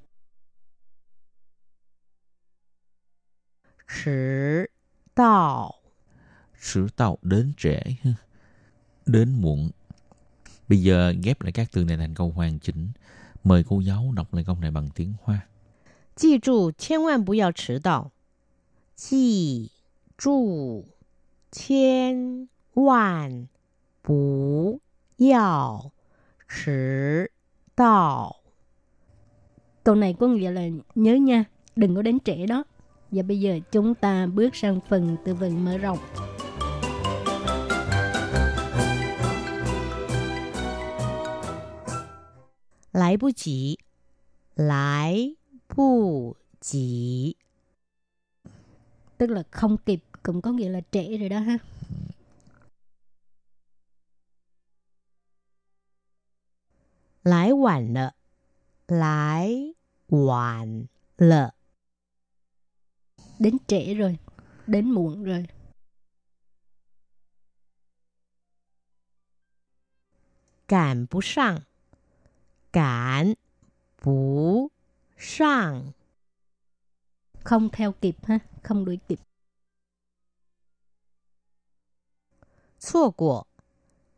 [3.88, 4.70] 迟
[5.14, 5.74] 到。
[6.60, 7.80] Sử tạo đến trễ.
[8.02, 8.14] ha.
[9.06, 9.70] Đến muộn.
[10.68, 12.88] Bây giờ ghép lại các từ này thành câu hoàn chỉnh.
[13.44, 15.46] Mời cô giáo đọc lại câu này bằng tiếng Hoa.
[16.16, 18.12] 记住，千万不要迟到。
[18.96, 19.70] 记
[20.16, 20.84] 住，
[21.50, 23.48] 千万
[24.02, 24.80] 不
[25.16, 25.90] 要
[26.48, 27.30] 迟
[27.74, 28.36] 到。
[29.82, 30.62] Câu này có nghĩa là
[30.94, 31.44] nhớ nha,
[31.76, 32.64] đừng có đến trễ đó.
[33.11, 35.97] Và bây giờ chúng ta bước sang phần tư vấn mở rộng.
[42.93, 43.77] Lại bù chỉ
[44.55, 45.35] Lại
[45.75, 47.35] bù chỉ
[49.17, 51.57] Tức là không kịp cũng có nghĩa là trễ rồi đó ha.
[57.23, 58.11] Lại hoàn lợ
[58.87, 59.73] Lại
[60.09, 60.85] hoàn
[61.17, 61.51] lợ
[63.39, 64.17] đến trễ rồi
[64.67, 65.45] đến muộn rồi.
[70.67, 71.59] Cảm bù sang
[72.71, 73.33] cảm
[74.03, 74.67] bù
[75.17, 75.91] sang
[77.43, 79.19] không theo kịp ha không đuổi kịp.
[82.79, 83.43] Chua của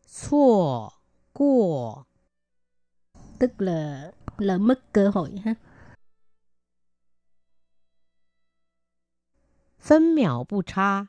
[0.07, 0.89] Chua
[1.33, 2.03] của
[3.39, 5.53] Tức là lỡ mất cơ hội ha.
[9.80, 11.06] 分秒不差，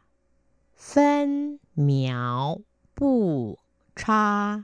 [0.76, 2.60] 分秒
[2.96, 3.58] 不
[3.96, 4.64] 差，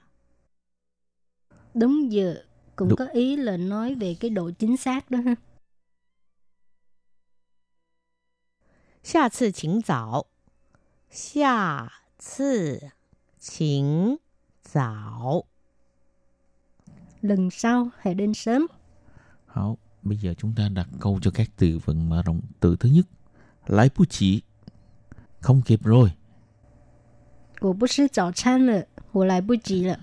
[1.73, 2.35] Đúng giờ
[2.75, 2.97] cũng Đúng.
[2.97, 5.35] có ý là nói về cái độ chính xác đó ha.
[9.03, 10.27] 下次请早，
[11.09, 12.91] 下次
[13.37, 14.17] 请
[14.61, 15.45] 早。
[17.21, 18.67] Lần sau hãy đến sớm.
[19.47, 22.41] Hảo, bây giờ chúng ta đặt câu cho các từ vựng mở rộng.
[22.59, 23.05] Từ thứ nhất,
[23.67, 24.41] lái bút chỉ.
[25.41, 26.09] Không kịp rồi.
[27.61, 29.97] 我不吃早餐了，我来不及了。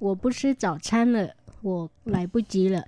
[0.00, 2.82] 我不吃早餐了，我来不及了。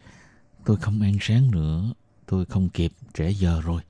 [0.65, 1.95] Tôi không ăn sáng nữa.
[2.27, 3.83] Tôi không kịp, trễ giờ rồi.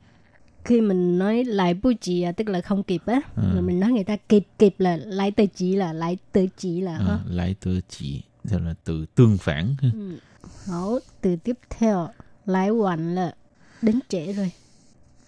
[0.65, 3.43] Khi mình nói lại bu chỉ à, tức là không kịp á, Ừ.
[3.53, 6.81] rồi mình nói người ta kịp kịp là lại tới chỉ là lại tới chỉ
[6.81, 7.07] là ha.
[7.09, 9.77] À, lái từ chỉ, tức là từ tương phản.
[9.83, 9.89] ha.
[9.95, 10.19] Ừ.
[10.67, 12.09] Hảo, từ tiếp theo,
[12.47, 13.33] lại晚了,
[13.83, 14.51] đến trễ rồi.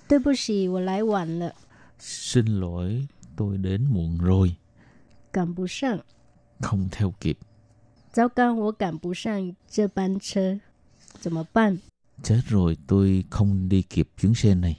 [0.09, 1.53] 对不起，我来晚了，
[1.99, 4.57] Xin lỗi, tôi đến muộn rồi.
[5.33, 6.01] 赶不上。
[6.61, 7.39] Không theo kịp.
[8.13, 10.61] 糟糕，我赶不上这班车，
[11.21, 11.79] 怎么办？
[12.23, 14.77] Chết rồi, tôi không đi kịp chuyến xe này.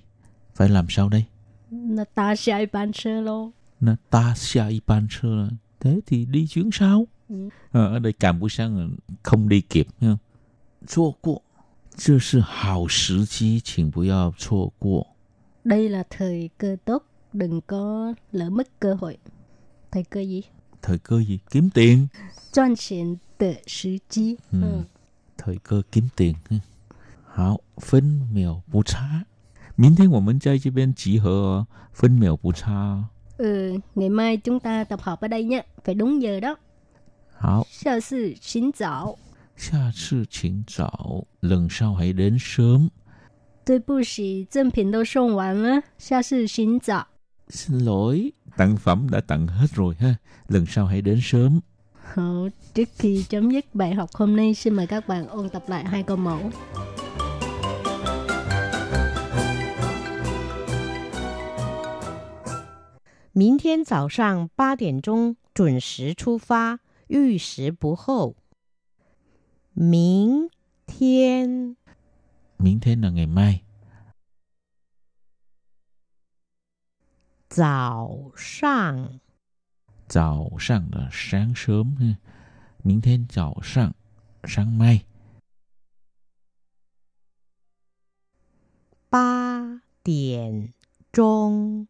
[0.56, 1.26] Phải làm sao đây?
[1.70, 3.52] 那搭下一班车喽。
[3.80, 7.08] Nó ta xa y ban sơ là thế thì đi chuyến sau.
[7.30, 7.50] Ừ.
[7.72, 8.88] Ờ, ở đây cảm bữa sáng là
[9.24, 10.18] không đi kịp nha.
[10.88, 11.42] 错过，
[11.96, 15.08] 这是好时机，请不要错过。
[15.68, 19.18] Đây là thời cơ tốt, đừng có lỡ mất cơ hội.
[19.92, 20.42] Thời cơ gì?
[20.82, 21.40] Thời cơ gì?
[21.52, 22.08] Kiếm tiền.
[22.52, 24.38] 赚钱的时机。
[24.52, 24.62] Ừ.
[24.62, 24.84] Ừ.
[25.38, 26.36] Thời cơ kiếm tiền.
[26.50, 26.60] ha.
[27.26, 29.26] 好，分秒不差。
[29.76, 33.06] 明天我们在这边集合哦，分秒不差哦。
[33.38, 36.58] Ừ, ngày mai chúng ta tập hợp ở đây nhé, phải đúng giờ đó.
[37.36, 39.18] 好，下次请早，
[39.58, 42.90] 下次请早，lần sau hãy đến sớm。
[43.68, 47.08] 对不起，赠品都送完了，下次请早。
[47.50, 50.16] Xin lỗi, tặng phẩm đã tặng hết rồi ha.
[50.48, 51.60] Lần sau hãy đến sớm.
[52.02, 55.64] Hảo, trước khi chấm dứt bài học hôm nay, xin mời các bạn ôn tập
[55.68, 56.52] lại hai câu mẫu.
[63.36, 68.36] 明天早上八点钟准时出发，逾时不候。
[69.74, 70.50] 明
[70.86, 71.76] 天
[72.60, 73.64] Miễn thế là ngày mai.
[77.50, 79.20] 早上
[80.08, 82.16] 早上 là sáng sớm ha.
[82.84, 83.92] Miễn thế早上
[84.44, 85.06] sáng mai.
[89.10, 90.74] 八点
[91.12, 91.88] 钟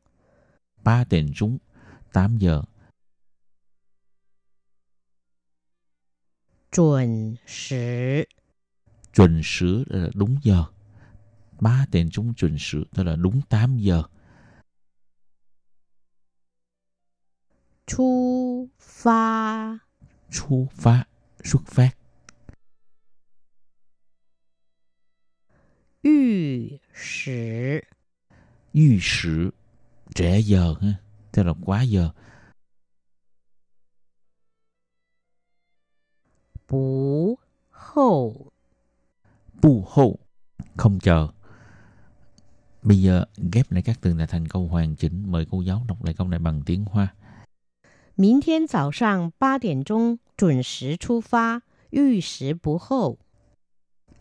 [0.83, 1.59] 3 点钟
[2.11, 2.63] 8 giờ.
[6.73, 8.27] 准时
[9.18, 10.64] chuẩn sứ là đúng giờ.
[11.60, 14.02] Ba tiền chúng chuẩn sứ tức là đúng 8 giờ.
[17.86, 19.78] Chu pha.
[20.30, 21.04] Chu pha
[21.44, 21.90] xuất phát.
[26.02, 27.80] Yu sử.
[28.74, 29.50] Yu sử
[30.14, 30.94] trễ giờ ha
[31.32, 32.10] tức là quá giờ.
[36.68, 37.38] Bù
[37.70, 38.50] hậu
[39.61, 40.15] Bu hô,
[40.77, 41.27] không chờ.
[42.81, 45.23] Bây giờ ghép lại các từ này thành câu hoàn chỉnh.
[45.31, 47.13] Mời cô giáo đọc lại câu này bằng tiếng Hoa.
[48.15, 53.17] 明天早上八点钟准时出发，逾时不候。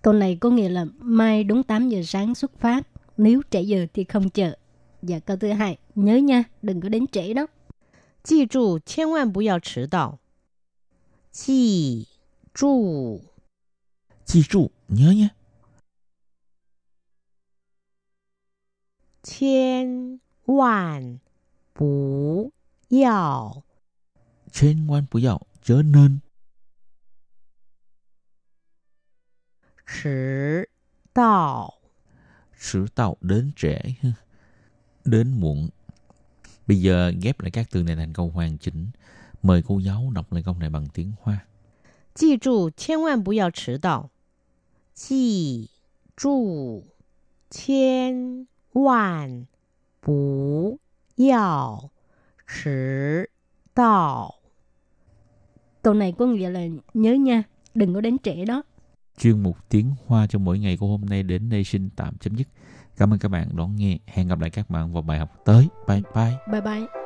[0.03, 3.87] Câu này có nghĩa là mai đúng 8 giờ sáng xuất phát, nếu trễ giờ
[3.95, 4.57] thì không chờ.
[5.03, 7.47] Và câu thứ hai, nhớ nha, đừng có đến trễ đó.
[8.25, 10.19] 记住，千万不要迟到。
[11.33, 12.07] 记
[12.55, 13.21] 住，
[14.27, 15.29] Chi trụ, nhớ nhé.
[19.23, 21.21] 千万
[21.75, 22.53] 不
[22.89, 23.63] 要
[24.53, 26.21] Trên quan bù dạo, chớ nên.
[29.87, 30.69] 迟
[31.13, 31.75] 到。
[32.57, 33.79] Sử tạo đến trễ.
[34.01, 34.13] ha.
[35.05, 35.69] Đến muộn.
[36.67, 38.91] Bây giờ ghép lại các từ này thành câu hoàn chỉnh.
[39.43, 41.47] Mời cô giáo đọc lại câu này bằng tiếng Hoa.
[42.15, 44.11] 记住，千万不要迟到。
[44.97, 45.69] 记
[46.17, 46.85] 住，
[47.51, 49.47] 千万
[50.01, 50.79] 不
[51.17, 51.91] 要
[52.47, 53.31] 迟
[53.75, 54.35] 到。
[55.83, 56.61] tuần này có nghĩa là
[56.95, 57.43] nhớ nha,
[57.75, 58.63] đừng có đến trễ đó.
[59.19, 62.37] Chuyên mục tiếng Hoa trong mỗi ngày của hôm nay đến đây xin tạm chấm
[62.37, 62.49] dứt.
[62.97, 63.99] Cảm ơn các bạn đón nghe.
[64.07, 65.69] Hẹn gặp lại các bạn vào bài học tới.
[65.89, 66.33] Bye bye.
[66.53, 67.06] Bye bye.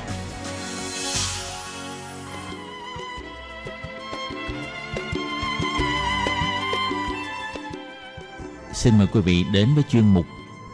[8.81, 10.25] Xin mời quý vị đến với chuyên mục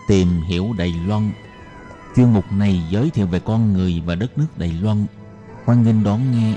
[0.08, 1.32] Tìm hiểu Đài Loan.
[2.16, 5.06] Chuyên mục này giới thiệu về con người và đất nước Đài Loan.
[5.66, 6.56] Hoan nghênh đón nghe.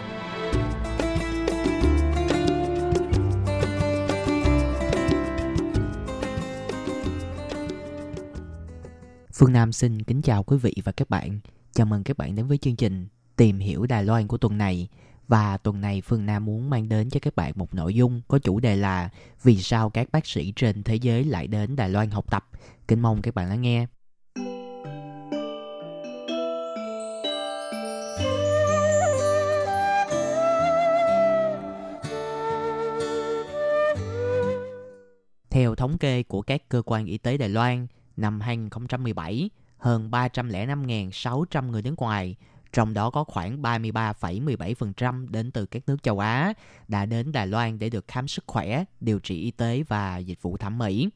[9.32, 11.40] Phương Nam xin kính chào quý vị và các bạn.
[11.72, 14.88] Chào mừng các bạn đến với chương trình Tìm hiểu Đài Loan của tuần này.
[15.30, 18.38] Và tuần này Phương Nam muốn mang đến cho các bạn một nội dung có
[18.38, 19.10] chủ đề là
[19.42, 22.48] Vì sao các bác sĩ trên thế giới lại đến Đài Loan học tập.
[22.88, 23.86] Kính mong các bạn lắng nghe.
[35.50, 41.70] Theo thống kê của các cơ quan y tế Đài Loan, năm 2017, hơn 305.600
[41.70, 42.36] người nước ngoài,
[42.72, 46.52] trong đó có khoảng 33,17% đến từ các nước châu Á,
[46.88, 50.42] đã đến Đài Loan để được khám sức khỏe, điều trị y tế và dịch
[50.42, 51.08] vụ thẩm mỹ.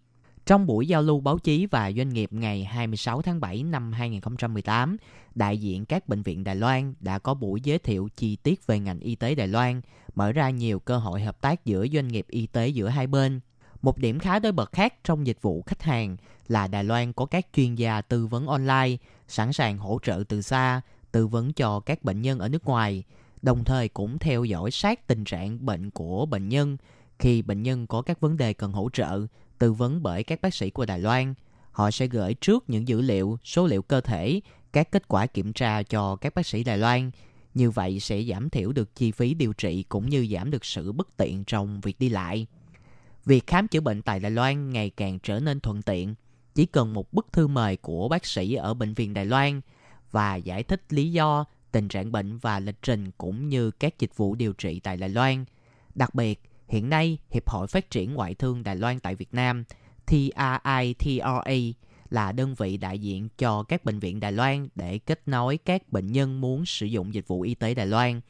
[0.46, 4.96] Trong buổi giao lưu báo chí và doanh nghiệp ngày 26 tháng 7 năm 2018,
[5.34, 8.78] đại diện các bệnh viện Đài Loan đã có buổi giới thiệu chi tiết về
[8.78, 9.80] ngành y tế Đài Loan,
[10.14, 13.40] mở ra nhiều cơ hội hợp tác giữa doanh nghiệp y tế giữa hai bên.
[13.82, 16.16] Một điểm khá đối bật khác trong dịch vụ khách hàng
[16.48, 18.96] là Đài Loan có các chuyên gia tư vấn online,
[19.28, 20.80] sẵn sàng hỗ trợ từ xa,
[21.14, 23.04] tư vấn cho các bệnh nhân ở nước ngoài,
[23.42, 26.76] đồng thời cũng theo dõi sát tình trạng bệnh của bệnh nhân.
[27.18, 29.20] Khi bệnh nhân có các vấn đề cần hỗ trợ,
[29.58, 31.34] tư vấn bởi các bác sĩ của Đài Loan,
[31.70, 34.40] họ sẽ gửi trước những dữ liệu, số liệu cơ thể,
[34.72, 37.10] các kết quả kiểm tra cho các bác sĩ Đài Loan.
[37.54, 40.92] Như vậy sẽ giảm thiểu được chi phí điều trị cũng như giảm được sự
[40.92, 42.46] bất tiện trong việc đi lại.
[43.24, 46.14] Việc khám chữa bệnh tại Đài Loan ngày càng trở nên thuận tiện
[46.54, 49.60] chỉ cần một bức thư mời của bác sĩ ở bệnh viện Đài Loan
[50.14, 54.16] và giải thích lý do, tình trạng bệnh và lịch trình cũng như các dịch
[54.16, 55.44] vụ điều trị tại Đài Loan.
[55.94, 59.64] Đặc biệt, hiện nay Hiệp hội Phát triển Ngoại thương Đài Loan tại Việt Nam
[60.06, 61.42] TRITRA
[62.10, 65.92] là đơn vị đại diện cho các bệnh viện Đài Loan để kết nối các
[65.92, 68.20] bệnh nhân muốn sử dụng dịch vụ y tế Đài Loan.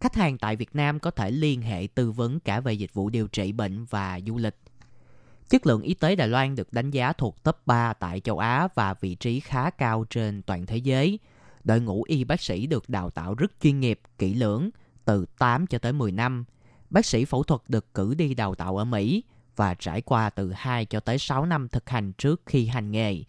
[0.00, 3.10] Khách hàng tại Việt Nam có thể liên hệ tư vấn cả về dịch vụ
[3.10, 4.56] điều trị bệnh và du lịch–
[5.50, 8.68] Chất lượng y tế Đài Loan được đánh giá thuộc top 3 tại châu Á
[8.74, 11.18] và vị trí khá cao trên toàn thế giới.
[11.64, 14.70] Đội ngũ y bác sĩ được đào tạo rất chuyên nghiệp, kỹ lưỡng,
[15.04, 16.44] từ 8 cho tới 10 năm.
[16.90, 19.24] Bác sĩ phẫu thuật được cử đi đào tạo ở Mỹ
[19.56, 23.22] và trải qua từ 2 cho tới 6 năm thực hành trước khi hành nghề.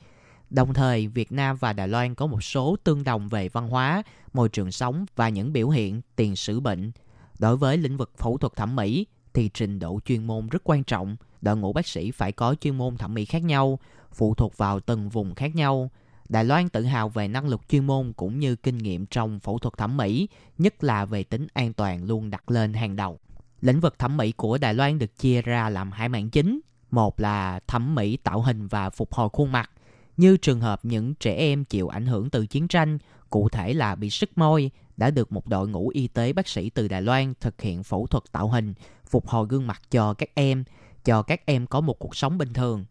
[0.49, 4.03] Đồng thời, Việt Nam và Đài Loan có một số tương đồng về văn hóa,
[4.33, 6.91] môi trường sống và những biểu hiện tiền sử bệnh.
[7.39, 10.83] Đối với lĩnh vực phẫu thuật thẩm mỹ thì trình độ chuyên môn rất quan
[10.83, 13.79] trọng– đội ngũ bác sĩ phải có chuyên môn thẩm mỹ khác nhau,
[14.13, 15.89] phụ thuộc vào từng vùng khác nhau.
[16.29, 19.57] Đài Loan tự hào về năng lực chuyên môn cũng như kinh nghiệm trong phẫu
[19.59, 20.27] thuật thẩm mỹ,
[20.57, 23.19] nhất là về tính an toàn luôn đặt lên hàng đầu.
[23.61, 26.59] Lĩnh vực thẩm mỹ của Đài Loan được chia ra làm hai mảng chính.
[26.91, 29.71] Một là thẩm mỹ tạo hình và phục hồi khuôn mặt,
[30.17, 32.97] như trường hợp những trẻ em chịu ảnh hưởng từ chiến tranh,
[33.29, 36.69] cụ thể là bị sức môi, đã được một đội ngũ y tế bác sĩ
[36.69, 38.73] từ Đài Loan thực hiện phẫu thuật tạo hình,
[39.05, 40.63] phục hồi gương mặt cho các em,
[41.05, 42.85] cho các em có một cuộc sống bình thường.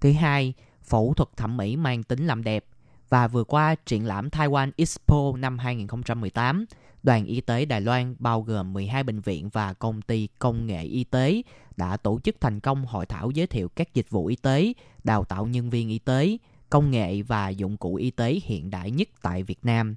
[0.00, 2.64] Thứ hai, phẫu thuật thẩm mỹ mang tính làm đẹp.
[3.08, 6.66] Và vừa qua triển lãm Taiwan Expo năm 2018,
[7.02, 10.82] đoàn y tế Đài Loan bao gồm 12 bệnh viện và công ty công nghệ
[10.82, 11.42] y tế
[11.76, 14.72] đã tổ chức thành công hội thảo giới thiệu các dịch vụ y tế,
[15.04, 16.36] đào tạo nhân viên y tế,
[16.70, 19.94] công nghệ và dụng cụ y tế hiện đại nhất tại Việt Nam.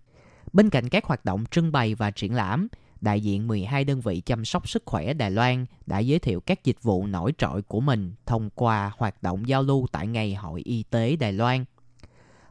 [0.53, 2.67] Bên cạnh các hoạt động trưng bày và triển lãm,
[3.01, 6.63] đại diện 12 đơn vị chăm sóc sức khỏe Đài Loan đã giới thiệu các
[6.63, 10.61] dịch vụ nổi trội của mình thông qua hoạt động giao lưu tại Ngày hội
[10.65, 11.65] Y tế Đài Loan.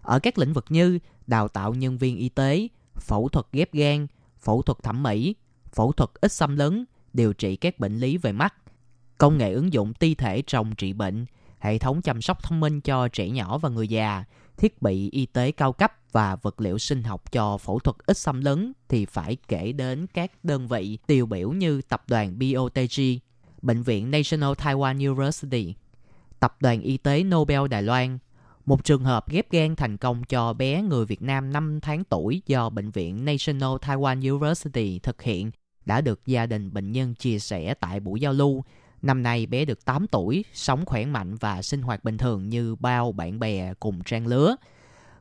[0.02, 4.06] Ở các lĩnh vực như đào tạo nhân viên y tế, phẫu thuật ghép gan,
[4.40, 5.34] phẫu thuật thẩm mỹ,
[5.72, 8.54] phẫu thuật ít xâm lấn, điều trị các bệnh lý về mắt,
[9.18, 11.26] công nghệ ứng dụng ti thể trong trị bệnh,
[11.58, 14.24] hệ thống chăm sóc thông minh cho trẻ nhỏ và người già,
[14.56, 18.16] thiết bị y tế cao cấp và vật liệu sinh học cho phẫu thuật ít
[18.16, 23.00] xâm lấn thì phải kể đến các đơn vị tiêu biểu như tập đoàn BOTG,
[23.62, 25.74] Bệnh viện National Taiwan University,
[26.40, 28.18] Tập đoàn Y tế Nobel Đài Loan,
[28.66, 32.42] một trường hợp ghép gan thành công cho bé người Việt Nam 5 tháng tuổi
[32.46, 35.50] do Bệnh viện National Taiwan University thực hiện
[35.86, 38.64] đã được gia đình bệnh nhân chia sẻ tại buổi giao lưu.
[39.02, 42.74] Năm nay bé được 8 tuổi, sống khỏe mạnh và sinh hoạt bình thường như
[42.74, 44.56] bao bạn bè cùng trang lứa.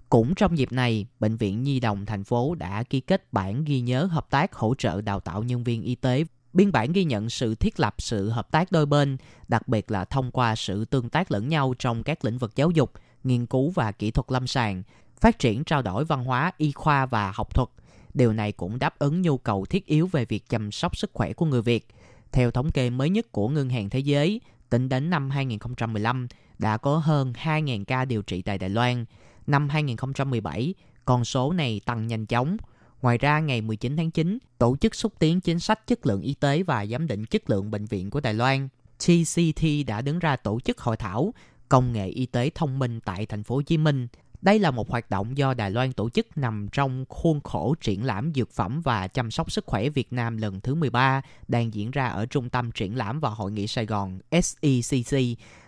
[0.10, 3.82] Cũng trong dịp này, Bệnh viện Nhi đồng thành phố đã ký kết bản ghi
[3.82, 6.24] nhớ hợp tác hỗ trợ đào tạo nhân viên y tế.
[6.54, 10.06] Biên bản ghi nhận sự thiết lập sự hợp tác đôi bên, đặc biệt là
[10.06, 12.92] thông qua sự tương tác lẫn nhau trong các lĩnh vực giáo dục,
[13.24, 14.84] nghiên cứu và kỹ thuật lâm sàng,
[15.20, 17.70] phát triển trao đổi văn hóa, y khoa và học thuật.
[18.14, 21.34] Điều này cũng đáp ứng nhu cầu thiết yếu về việc chăm sóc sức khỏe
[21.34, 21.88] của người Việt.
[22.32, 26.28] Theo thống kê mới nhất của Ngân hàng Thế giới, tính đến năm 2015,
[26.60, 29.06] đã có hơn 2.000 ca điều trị tại Đài Loan.
[29.48, 30.74] Năm 2017,
[31.06, 32.58] con số này tăng nhanh chóng.
[33.02, 36.34] Ngoài ra, ngày 19 tháng 9, Tổ chức xúc tiến chính sách chất lượng y
[36.34, 38.68] tế và giám định chất lượng bệnh viện của Đài Loan,
[38.98, 41.34] TCT đã đứng ra tổ chức hội thảo
[41.70, 44.08] công nghệ y tế thông minh tại thành phố Hồ Chí Minh.
[44.42, 48.06] Đây là một hoạt động do Đài Loan tổ chức nằm trong khuôn khổ triển
[48.06, 51.92] lãm dược phẩm và chăm sóc sức khỏe Việt Nam lần thứ 13 đang diễn
[51.92, 55.18] ra ở Trung tâm Triển lãm và Hội nghị Sài Gòn SECC.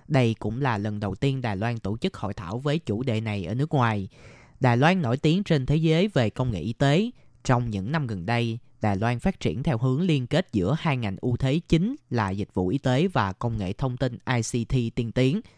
[0.10, 3.22] Đây cũng là lần đầu tiên Đài Loan tổ chức hội thảo với chủ đề
[3.22, 4.08] này ở nước ngoài.
[4.60, 7.10] Đài Loan nổi tiếng trên thế giới về công nghệ y tế.
[7.44, 10.98] Trong những năm gần đây, Đài Loan phát triển theo hướng liên kết giữa hai
[10.98, 14.96] ngành ưu thế chính là dịch vụ y tế và công nghệ thông tin ICT
[14.96, 15.42] tiên tiến–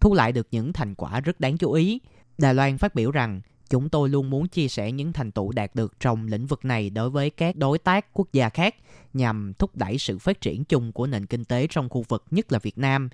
[0.00, 2.00] thu lại được những thành quả rất đáng chú ý.
[2.38, 3.40] Đài Loan phát biểu rằng
[3.70, 6.90] chúng tôi luôn muốn chia sẻ những thành tựu đạt được trong lĩnh vực này
[6.90, 8.74] đối với các đối tác quốc gia khác
[9.12, 12.52] nhằm thúc đẩy sự phát triển chung của nền kinh tế trong khu vực, nhất
[12.52, 13.08] là Việt Nam.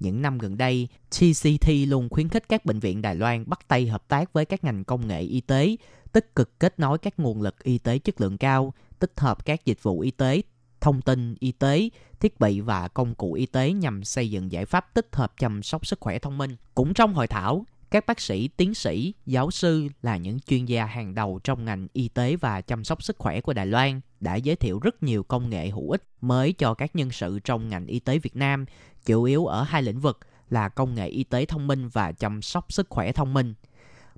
[0.00, 3.86] Những năm gần đây, TCT luôn khuyến khích các bệnh viện Đài Loan bắt tay
[3.86, 5.76] hợp tác với các ngành công nghệ y tế,
[6.12, 9.64] tích cực kết nối các nguồn lực y tế chất lượng cao, tích hợp các
[9.64, 10.42] dịch vụ y tế
[10.80, 11.88] thông tin y tế,
[12.20, 15.62] thiết bị và công cụ y tế nhằm xây dựng giải pháp tích hợp chăm
[15.62, 16.56] sóc sức khỏe thông minh.
[16.74, 20.84] Cũng trong hội thảo, các bác sĩ, tiến sĩ, giáo sư là những chuyên gia
[20.84, 24.36] hàng đầu trong ngành y tế và chăm sóc sức khỏe của Đài Loan đã
[24.36, 27.86] giới thiệu rất nhiều công nghệ hữu ích mới cho các nhân sự trong ngành
[27.86, 28.66] y tế Việt Nam,
[29.06, 30.18] chủ yếu ở hai lĩnh vực
[30.50, 33.54] là công nghệ y tế thông minh và chăm sóc sức khỏe thông minh.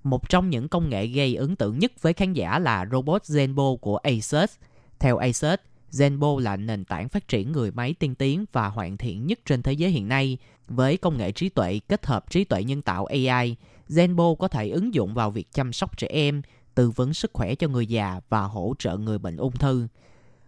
[0.02, 3.76] Một trong những công nghệ gây ấn tượng nhất với khán giả là robot Zenbo
[3.76, 4.56] của Asus.
[4.98, 5.58] Theo Asus,
[5.92, 9.62] Zenbo là nền tảng phát triển người máy tiên tiến và hoàn thiện nhất trên
[9.62, 10.38] thế giới hiện nay.
[10.70, 13.56] Với công nghệ trí tuệ kết hợp trí tuệ nhân tạo AI,
[13.88, 16.42] Zenbo có thể ứng dụng vào việc chăm sóc trẻ em,
[16.74, 19.86] tư vấn sức khỏe cho người già và hỗ trợ người bệnh ung thư.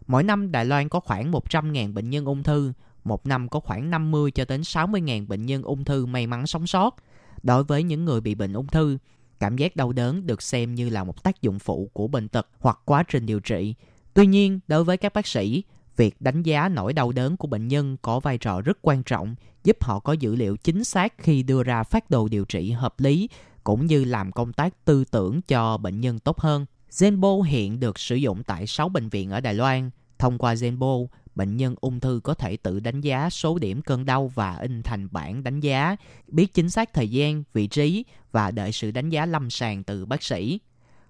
[0.06, 2.72] Mỗi năm Đài Loan có khoảng 100.000 bệnh nhân ung thư,
[3.04, 6.66] một năm có khoảng 50 cho đến 60.000 bệnh nhân ung thư may mắn sống
[6.66, 6.96] sót.
[7.42, 8.98] Đối với những người bị bệnh ung thư,
[9.40, 12.48] cảm giác đau đớn được xem như là một tác dụng phụ của bệnh tật
[12.58, 13.74] hoặc quá trình điều trị
[14.14, 15.64] Tuy nhiên, đối với các bác sĩ,
[15.96, 19.34] việc đánh giá nỗi đau đớn của bệnh nhân có vai trò rất quan trọng,
[19.64, 23.00] giúp họ có dữ liệu chính xác khi đưa ra phát đồ điều trị hợp
[23.00, 23.28] lý,
[23.64, 26.66] cũng như làm công tác tư tưởng cho bệnh nhân tốt hơn.
[26.90, 29.90] Zenbo hiện được sử dụng tại 6 bệnh viện ở Đài Loan.
[30.18, 34.04] Thông qua Zenbo, bệnh nhân ung thư có thể tự đánh giá số điểm cơn
[34.04, 35.96] đau và in thành bản đánh giá,
[36.28, 40.06] biết chính xác thời gian, vị trí và đợi sự đánh giá lâm sàng từ
[40.06, 40.60] bác sĩ.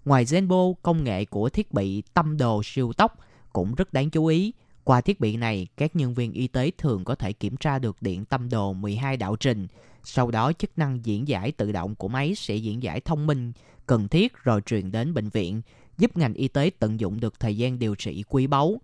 [0.05, 3.19] Ngoài Zenbo, công nghệ của thiết bị tâm đồ siêu tốc
[3.53, 4.53] cũng rất đáng chú ý.
[4.85, 7.97] Qua thiết bị này, các nhân viên y tế thường có thể kiểm tra được
[8.01, 9.67] điện tâm đồ 12 đạo trình.
[10.05, 13.53] Sau đó, chức năng diễn giải tự động của máy sẽ diễn giải thông minh,
[13.87, 15.63] cần thiết rồi truyền đến bệnh viện,
[15.99, 18.81] giúp ngành y tế tận dụng được thời gian điều trị quý báu.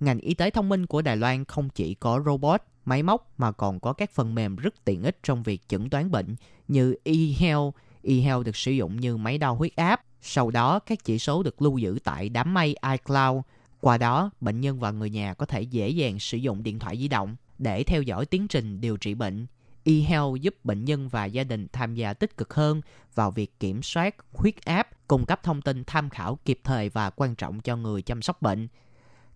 [0.00, 3.52] Ngành y tế thông minh của Đài Loan không chỉ có robot, máy móc mà
[3.52, 6.36] còn có các phần mềm rất tiện ích trong việc chẩn đoán bệnh
[6.68, 7.74] như eHealth.
[8.02, 11.62] eHealth được sử dụng như máy đo huyết áp, sau đó, các chỉ số được
[11.62, 13.42] lưu giữ tại đám mây iCloud.
[13.80, 16.98] Qua đó, bệnh nhân và người nhà có thể dễ dàng sử dụng điện thoại
[16.98, 19.46] di động để theo dõi tiến trình điều trị bệnh.
[19.84, 22.80] eHealth giúp bệnh nhân và gia đình tham gia tích cực hơn
[23.14, 27.10] vào việc kiểm soát huyết áp, cung cấp thông tin tham khảo kịp thời và
[27.10, 28.68] quan trọng cho người chăm sóc bệnh.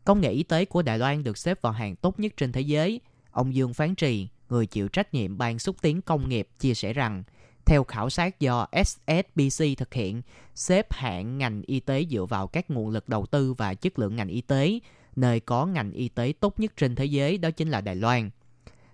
[0.04, 2.60] Công nghệ y tế của Đài Loan được xếp vào hàng tốt nhất trên thế
[2.60, 3.00] giới.
[3.30, 6.92] Ông Dương Phán Trì, người chịu trách nhiệm ban xúc tiến công nghiệp, chia sẻ
[6.92, 7.22] rằng–
[7.66, 10.22] theo khảo sát do SSBC thực hiện,
[10.54, 14.16] xếp hạng ngành y tế dựa vào các nguồn lực đầu tư và chất lượng
[14.16, 14.78] ngành y tế,
[15.16, 18.30] nơi có ngành y tế tốt nhất trên thế giới đó chính là Đài Loan.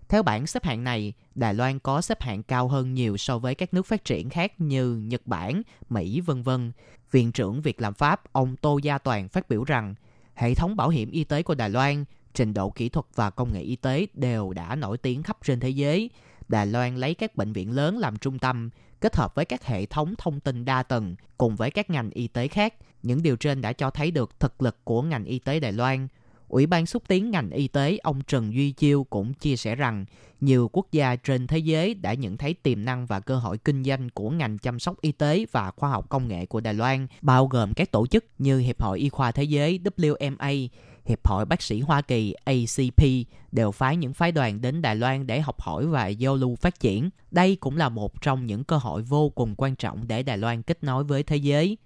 [0.08, 3.54] Theo bảng xếp hạng này, Đài Loan có xếp hạng cao hơn nhiều so với
[3.54, 6.72] các nước phát triển khác như Nhật Bản, Mỹ vân vân.
[7.10, 9.94] Viện trưởng Việc làm Pháp ông Tô Gia Toàn phát biểu rằng,
[10.34, 12.04] hệ thống bảo hiểm y tế của Đài Loan
[12.34, 15.60] trình độ kỹ thuật và công nghệ y tế đều đã nổi tiếng khắp trên
[15.60, 16.10] thế giới.
[16.48, 18.70] Đài Loan lấy các bệnh viện lớn làm trung tâm,
[19.00, 22.28] kết hợp với các hệ thống thông tin đa tầng cùng với các ngành y
[22.28, 22.74] tế khác.
[23.02, 26.08] Những điều trên đã cho thấy được thực lực của ngành y tế Đài Loan.
[26.48, 30.04] Ủy ban xúc tiến ngành y tế ông Trần Duy Chiêu cũng chia sẻ rằng
[30.40, 33.84] nhiều quốc gia trên thế giới đã nhận thấy tiềm năng và cơ hội kinh
[33.84, 37.06] doanh của ngành chăm sóc y tế và khoa học công nghệ của Đài Loan,
[37.20, 40.68] bao gồm các tổ chức như Hiệp hội Y khoa Thế giới WMA,
[41.08, 43.04] Hiệp hội Bác sĩ Hoa Kỳ ACP
[43.52, 46.80] đều phái những phái đoàn đến Đài Loan để học hỏi và giao lưu phát
[46.80, 47.10] triển.
[47.30, 50.62] Đây cũng là một trong những cơ hội vô cùng quan trọng để Đài Loan
[50.62, 51.76] kết nối với thế giới.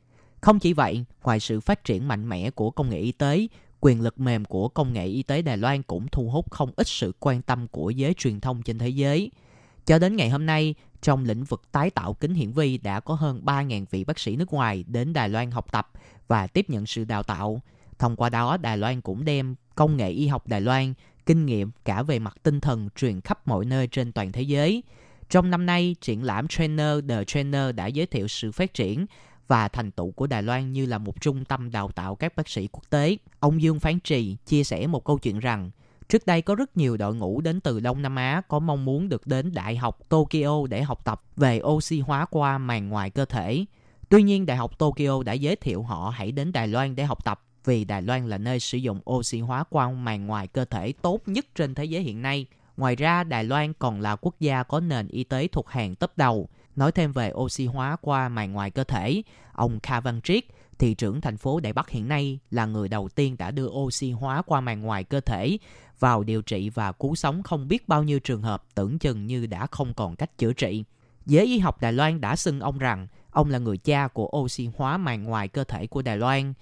[0.41, 3.47] Không chỉ vậy, ngoài sự phát triển mạnh mẽ của công nghệ y tế,
[3.81, 6.89] quyền lực mềm của công nghệ y tế Đài Loan cũng thu hút không ít
[6.89, 9.31] sự quan tâm của giới truyền thông trên thế giới.
[9.87, 13.15] Cho đến ngày hôm nay, trong lĩnh vực tái tạo kính hiển vi đã có
[13.15, 15.91] hơn 3.000 vị bác sĩ nước ngoài đến Đài Loan học tập
[16.29, 17.61] và tiếp nhận sự đào tạo.
[18.03, 20.95] Thông qua đó, Đài Loan cũng đem công nghệ y học Đài Loan,
[21.27, 24.83] kinh nghiệm cả về mặt tinh thần truyền khắp mọi nơi trên toàn thế giới.
[25.31, 29.07] Trong năm nay, triển lãm Trainer The Trainer đã giới thiệu sự phát triển
[29.49, 32.49] và thành tựu của Đài Loan như là một trung tâm đào tạo các bác
[32.49, 33.17] sĩ quốc tế.
[33.41, 35.71] Ông Dương Phán Trì chia sẻ một câu chuyện rằng,
[36.09, 39.09] Trước đây có rất nhiều đội ngũ đến từ Đông Nam Á có mong muốn
[39.09, 43.25] được đến Đại học Tokyo để học tập về oxy hóa qua màng ngoài cơ
[43.25, 43.65] thể.
[44.09, 47.25] Tuy nhiên, Đại học Tokyo đã giới thiệu họ hãy đến Đài Loan để học
[47.25, 50.93] tập vì Đài Loan là nơi sử dụng oxy hóa qua màng ngoài cơ thể
[51.03, 52.47] tốt nhất trên thế giới hiện nay.
[52.77, 56.13] Ngoài ra, Đài Loan còn là quốc gia có nền y tế thuộc hàng tấp
[56.17, 56.49] đầu.
[56.77, 60.45] Nói thêm về oxy hóa qua màng ngoài cơ thể, ông Kha Văn Triết,
[60.79, 64.11] thị trưởng thành phố Đại Bắc hiện nay là người đầu tiên đã đưa oxy
[64.11, 65.59] hóa qua màng ngoài cơ thể
[65.99, 69.47] vào điều trị và cứu sống không biết bao nhiêu trường hợp tưởng chừng như
[69.47, 70.85] đã không còn cách chữa trị.
[71.27, 74.69] Giới y học Đài Loan đã xưng ông rằng ông là người cha của oxy
[74.77, 76.53] hóa màng ngoài cơ thể của Đài Loan.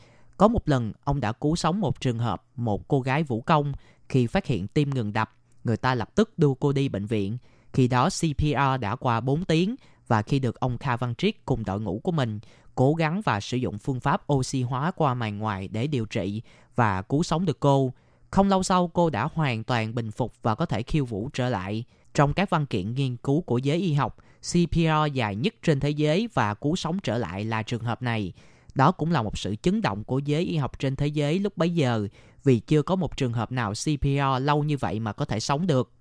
[0.40, 3.72] Có một lần, ông đã cứu sống một trường hợp, một cô gái vũ công.
[4.08, 7.38] Khi phát hiện tim ngừng đập, người ta lập tức đưa cô đi bệnh viện.
[7.72, 9.76] Khi đó CPR đã qua 4 tiếng
[10.08, 12.40] và khi được ông Kha Văn Triết cùng đội ngũ của mình
[12.74, 16.42] cố gắng và sử dụng phương pháp oxy hóa qua màng ngoài để điều trị
[16.76, 17.92] và cứu sống được cô.
[18.30, 21.48] Không lâu sau cô đã hoàn toàn bình phục và có thể khiêu vũ trở
[21.48, 21.84] lại.
[22.14, 25.90] Trong các văn kiện nghiên cứu của giới y học, CPR dài nhất trên thế
[25.90, 28.32] giới và cứu sống trở lại là trường hợp này.
[28.74, 31.56] Đó cũng là một sự chấn động của giới y học trên thế giới lúc
[31.56, 32.08] bấy giờ,
[32.44, 35.66] vì chưa có một trường hợp nào CPR lâu như vậy mà có thể sống
[35.66, 35.92] được.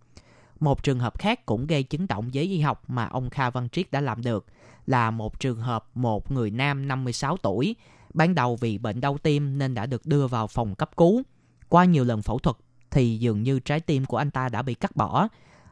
[0.60, 3.70] Một trường hợp khác cũng gây chấn động giới y học mà ông Kha Văn
[3.70, 4.46] Triết đã làm được,
[4.86, 7.76] là một trường hợp một người nam 56 tuổi.
[8.14, 11.22] Ban đầu vì bệnh đau tim nên đã được đưa vào phòng cấp cứu.
[11.70, 12.56] Qua nhiều lần phẫu thuật
[12.92, 15.28] thì dường như trái tim của anh ta đã bị cắt bỏ.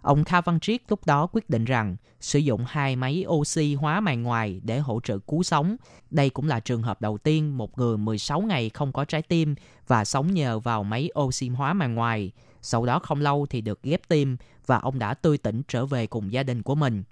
[0.07, 3.99] Ông Kha Văn Triết lúc đó quyết định rằng sử dụng hai máy oxy hóa
[3.99, 5.75] màng ngoài để hỗ trợ cứu sống.
[6.11, 9.55] Đây cũng là trường hợp đầu tiên một người 16 ngày không có trái tim
[9.87, 12.31] và sống nhờ vào máy oxy hóa màng ngoài.
[12.61, 16.07] Sau đó không lâu thì được ghép tim và ông đã tươi tỉnh trở về
[16.07, 17.03] cùng gia đình của mình.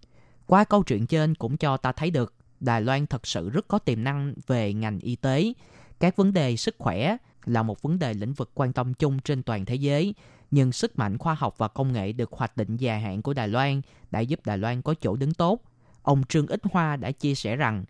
[0.46, 3.80] Qua câu chuyện trên cũng cho ta thấy được Đài Loan thật sự rất có
[3.80, 5.54] tiềm năng về ngành y tế.
[6.00, 9.44] Các vấn đề sức khỏe là một vấn đề lĩnh vực quan tâm chung trên
[9.44, 10.14] toàn thế giới,
[10.52, 13.48] nhưng sức mạnh khoa học và công nghệ được hoạch định dài hạn của Đài
[13.48, 13.82] Loan
[14.12, 15.62] đã giúp Đài Loan có chỗ đứng tốt.
[16.02, 17.86] Ông Trương Ích Hoa đã chia sẻ rằng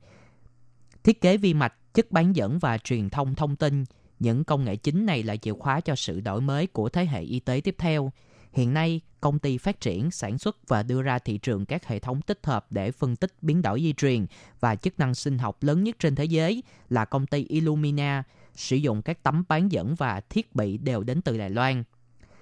[1.03, 3.84] thiết kế vi mạch, chất bán dẫn và truyền thông thông tin,
[4.20, 7.22] những công nghệ chính này là chìa khóa cho sự đổi mới của thế hệ
[7.22, 8.12] y tế tiếp theo.
[8.53, 11.99] Hiện nay, công ty phát triển, sản xuất và đưa ra thị trường các hệ
[11.99, 14.26] thống tích hợp để phân tích biến đổi di truyền
[14.60, 18.24] và chức năng sinh học lớn nhất trên thế giới là công ty Illumina,
[18.56, 21.84] sử dụng các tấm bán dẫn và thiết bị đều đến từ Đài Loan.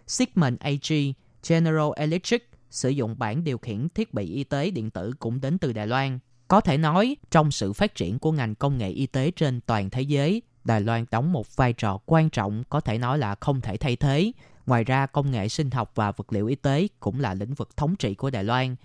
[0.08, 1.14] Sigmund AG,
[1.50, 5.58] General Electric sử dụng bản điều khiển thiết bị y tế điện tử cũng đến
[5.58, 6.20] từ Đài Loan.
[6.48, 9.90] Có thể nói, trong sự phát triển của ngành công nghệ y tế trên toàn
[9.90, 13.62] thế giới, Đài Loan đóng một vai trò quan trọng có thể nói là không
[13.62, 14.32] thể thay thế.
[14.66, 17.78] Ngoài ra, công nghệ sinh học và vật liệu y tế cũng là lĩnh vực
[17.78, 18.76] thống trị của Đài Loan.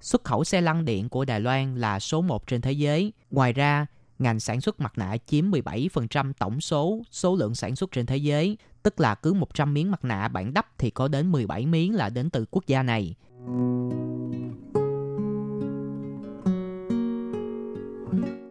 [0.00, 3.12] Xuất khẩu xe lăn điện của Đài Loan là số 1 trên thế giới.
[3.30, 3.86] Ngoài ra,
[4.18, 8.16] ngành sản xuất mặt nạ chiếm 17% tổng số số lượng sản xuất trên thế
[8.16, 11.94] giới, tức là cứ 100 miếng mặt nạ bản đắp thì có đến 17 miếng
[11.94, 13.14] là đến từ quốc gia này.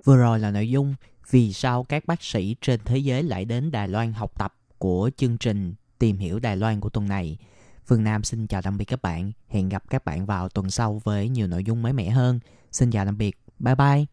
[0.05, 0.95] Vừa rồi là nội dung
[1.29, 5.11] vì sao các bác sĩ trên thế giới lại đến Đài Loan học tập của
[5.17, 7.37] chương trình Tìm hiểu Đài Loan của tuần này.
[7.85, 9.31] Phương Nam xin chào tạm biệt các bạn.
[9.47, 12.39] Hẹn gặp các bạn vào tuần sau với nhiều nội dung mới mẻ hơn.
[12.71, 13.37] Xin chào tạm biệt.
[13.59, 14.12] Bye bye.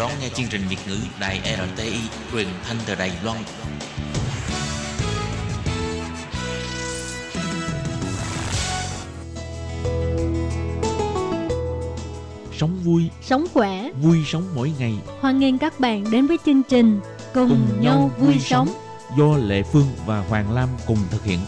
[0.00, 1.40] đón nghe chương trình Việt ngữ Đài
[1.74, 2.00] RTI
[2.32, 3.38] truyền thanh từ Đài Loan.
[12.52, 16.62] Sống vui, Sống khỏe, vui sống mỗi ngày hoan nghênh các bạn đến với chương
[16.62, 17.00] trình
[17.34, 18.68] Cùng, cùng nhau vui sống.
[19.18, 21.40] do Lệ Phương và Hoàng Lam cùng thực hiện.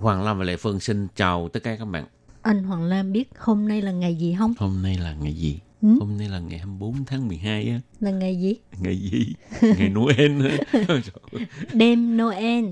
[0.00, 2.04] Hoàng Lam và Lệ Phương xin chào tất cả các bạn.
[2.44, 4.54] Anh Hoàng Lam biết hôm nay là ngày gì không?
[4.58, 5.58] Hôm nay là ngày gì?
[5.82, 5.88] Ừ?
[6.00, 7.80] Hôm nay là ngày 24 tháng 12 á.
[8.00, 8.54] Là ngày gì?
[8.80, 9.34] Ngày gì?
[9.78, 10.56] Ngày Noel á.
[11.74, 12.64] Đêm Noel.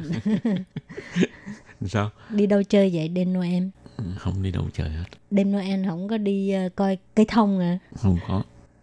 [1.87, 2.11] Sao?
[2.31, 3.63] đi đâu chơi vậy đêm Noel?
[3.97, 5.05] Ừ, Không đi đâu chơi hết.
[5.31, 7.79] Đêm Noel không có đi ờ, coi cây thông à?
[7.97, 8.43] Không có.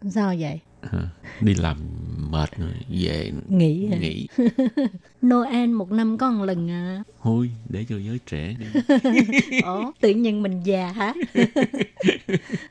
[0.09, 0.59] Sao vậy?
[0.81, 1.09] À,
[1.41, 1.77] Đi làm
[2.31, 3.97] mệt rồi, về Nghỉ hả?
[3.97, 4.27] nghỉ.
[5.25, 7.03] Noel một năm có một lần à.
[7.23, 8.65] Thôi, để cho giới trẻ đi.
[10.01, 11.13] Tự nhiên mình già hả?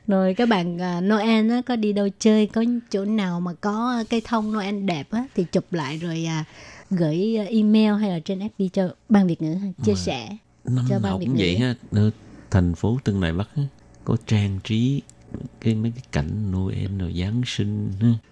[0.07, 4.03] Rồi các bạn à, Noel á, có đi đâu chơi, có chỗ nào mà có
[4.09, 6.43] cây thông Noel đẹp á, thì chụp lại rồi à,
[6.89, 10.37] gửi email hay là trên FB cho ban Việt ngữ chia sẻ.
[10.65, 11.39] Năm Cho ban nào Việt cũng ngữ.
[11.39, 11.75] vậy ha.
[12.51, 13.49] Thành phố Tân Đài Bắc
[14.05, 15.01] có trang trí
[15.61, 17.91] cái mấy cái cảnh Noel rồi Giáng sinh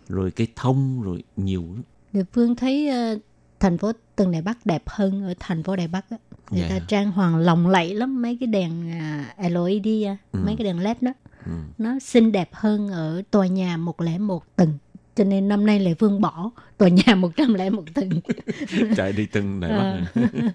[0.09, 1.83] rồi cây thông rồi nhiều lắm.
[2.13, 3.17] Địa phương thấy ờ,
[3.59, 6.17] thành phố Tân Đài Bắc đẹp hơn ở thành phố Đài Bắc á.
[6.51, 6.69] Người Dạ.
[6.69, 10.79] ta trang hoàng lộng lẫy lắm mấy cái đèn à, LED á, mấy cái đèn
[10.79, 11.11] LED đó.
[11.45, 11.51] Ừ.
[11.77, 14.73] Nó xinh đẹp hơn ở tòa nhà 101 tầng.
[15.15, 18.09] Cho nên năm nay Lệ Phương bỏ tòa nhà 101 tầng.
[18.95, 20.11] chạy đi Tân Đài Bắc à.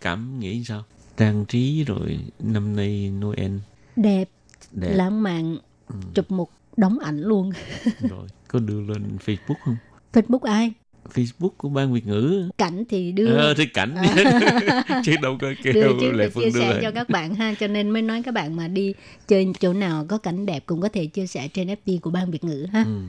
[0.00, 0.82] cảm nghĩ sao
[1.16, 3.52] trang trí rồi năm nay Noel
[3.96, 4.28] đẹp,
[4.74, 4.94] đẹp.
[4.94, 5.56] Lãng mạn,
[5.88, 5.94] Ừ.
[6.14, 7.52] chụp một đống ảnh luôn.
[8.10, 9.76] rồi có đưa lên Facebook không?
[10.12, 10.72] Facebook ai?
[11.14, 12.50] Facebook của ban Việt ngữ.
[12.58, 13.36] Cảnh thì đưa.
[13.36, 13.94] Ờ thì cảnh.
[15.04, 17.54] Chứ đâu có đưa kêu chứ Lệ Phương chia đưa sẻ cho các bạn ha
[17.60, 18.94] cho nên mới nói các bạn mà đi
[19.28, 22.30] chơi chỗ nào có cảnh đẹp cũng có thể chia sẻ trên FB của ban
[22.30, 22.84] Việt ngữ ha.
[22.86, 23.00] Ừ.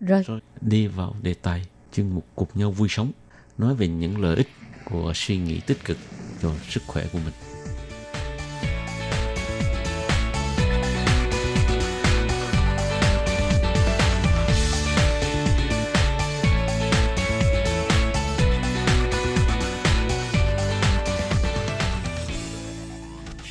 [0.00, 0.22] rồi.
[0.26, 3.12] Rồi đi vào đề tài chương mục cùng nhau vui sống.
[3.58, 4.48] Nói về những lợi ích
[4.84, 5.98] của suy nghĩ tích cực
[6.42, 7.34] cho sức khỏe của mình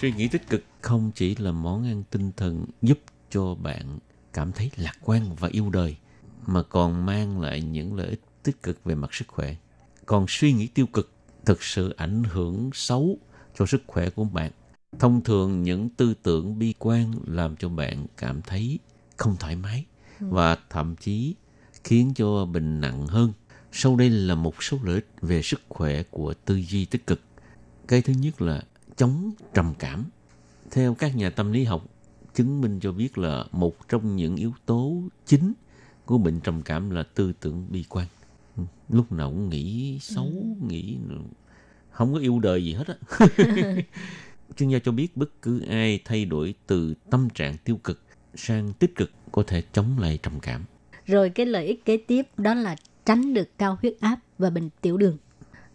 [0.02, 4.00] suy nghĩ tích cực không chỉ là món ăn tinh thần giúp cho bạn
[4.34, 5.96] cảm thấy lạc quan và yêu đời,
[6.46, 9.56] mà còn mang lại những lợi ích tích cực về mặt sức khỏe.
[10.06, 11.12] Còn suy nghĩ tiêu cực
[11.46, 13.18] thực sự ảnh hưởng xấu
[13.58, 14.52] cho sức khỏe của bạn.
[15.00, 18.80] Thông thường những tư tưởng bi quan làm cho bạn cảm thấy
[19.18, 19.86] không thoải mái
[20.20, 21.36] và thậm chí
[21.84, 23.34] khiến cho bệnh nặng hơn.
[23.72, 27.22] Sau đây là một số lợi ích về sức khỏe của tư duy tích cực.
[27.88, 28.64] Cái thứ nhất là
[29.00, 30.06] chống trầm cảm.
[30.72, 31.86] Theo các nhà tâm lý học
[32.34, 35.54] chứng minh cho biết là một trong những yếu tố chính
[36.06, 38.08] của bệnh trầm cảm là tư tưởng bi quan.
[38.58, 40.32] Ừ, lúc nào cũng nghĩ xấu
[40.68, 40.98] nghĩ
[41.92, 42.96] không có yêu đời gì hết á.
[44.58, 48.02] Chuyên gia cho biết bất cứ ai thay đổi từ tâm trạng tiêu cực
[48.36, 50.66] sang tích cực có thể chống lại trầm cảm.
[51.06, 52.76] Rồi cái lợi ích kế tiếp đó là
[53.06, 55.18] tránh được cao huyết áp và bệnh tiểu đường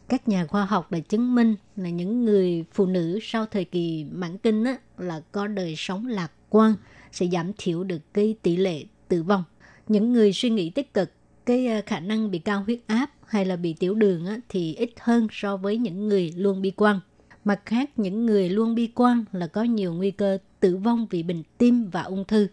[0.08, 4.06] các nhà khoa học đã chứng minh là những người phụ nữ sau thời kỳ
[4.12, 6.74] mãn kinh á, là có đời sống lạc quan
[7.12, 9.44] sẽ giảm thiểu được cái tỷ lệ tử vong.
[9.88, 11.10] Những người suy nghĩ tích cực
[11.46, 14.74] cái à, khả năng bị cao huyết áp hay là bị tiểu đường á, thì
[14.74, 17.00] ít hơn so với những người luôn bi quan.
[17.44, 21.22] Mặt khác những người luôn bi quan là có nhiều nguy cơ tử vong vì
[21.22, 22.46] bệnh tim và ung thư.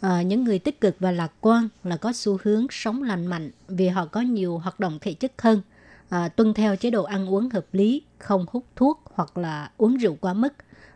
[0.00, 3.50] À, những người tích cực và lạc quan là có xu hướng sống lành mạnh
[3.68, 5.60] vì họ có nhiều hoạt động thể chất hơn,
[6.10, 9.96] à, tuân theo chế độ ăn uống hợp lý, không hút thuốc hoặc là uống
[9.96, 10.52] rượu quá mức.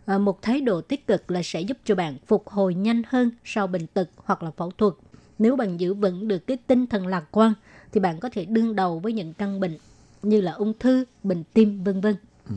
[0.07, 3.31] À, một thái độ tích cực là sẽ giúp cho bạn phục hồi nhanh hơn
[3.45, 4.95] sau bệnh tật hoặc là phẫu thuật.
[5.39, 7.53] Nếu bạn giữ vững được cái tinh thần lạc quan
[7.93, 9.79] thì bạn có thể đương đầu với những căn bệnh
[10.23, 12.17] như là ung thư, bệnh tim vân vân.
[12.49, 12.55] Ừ.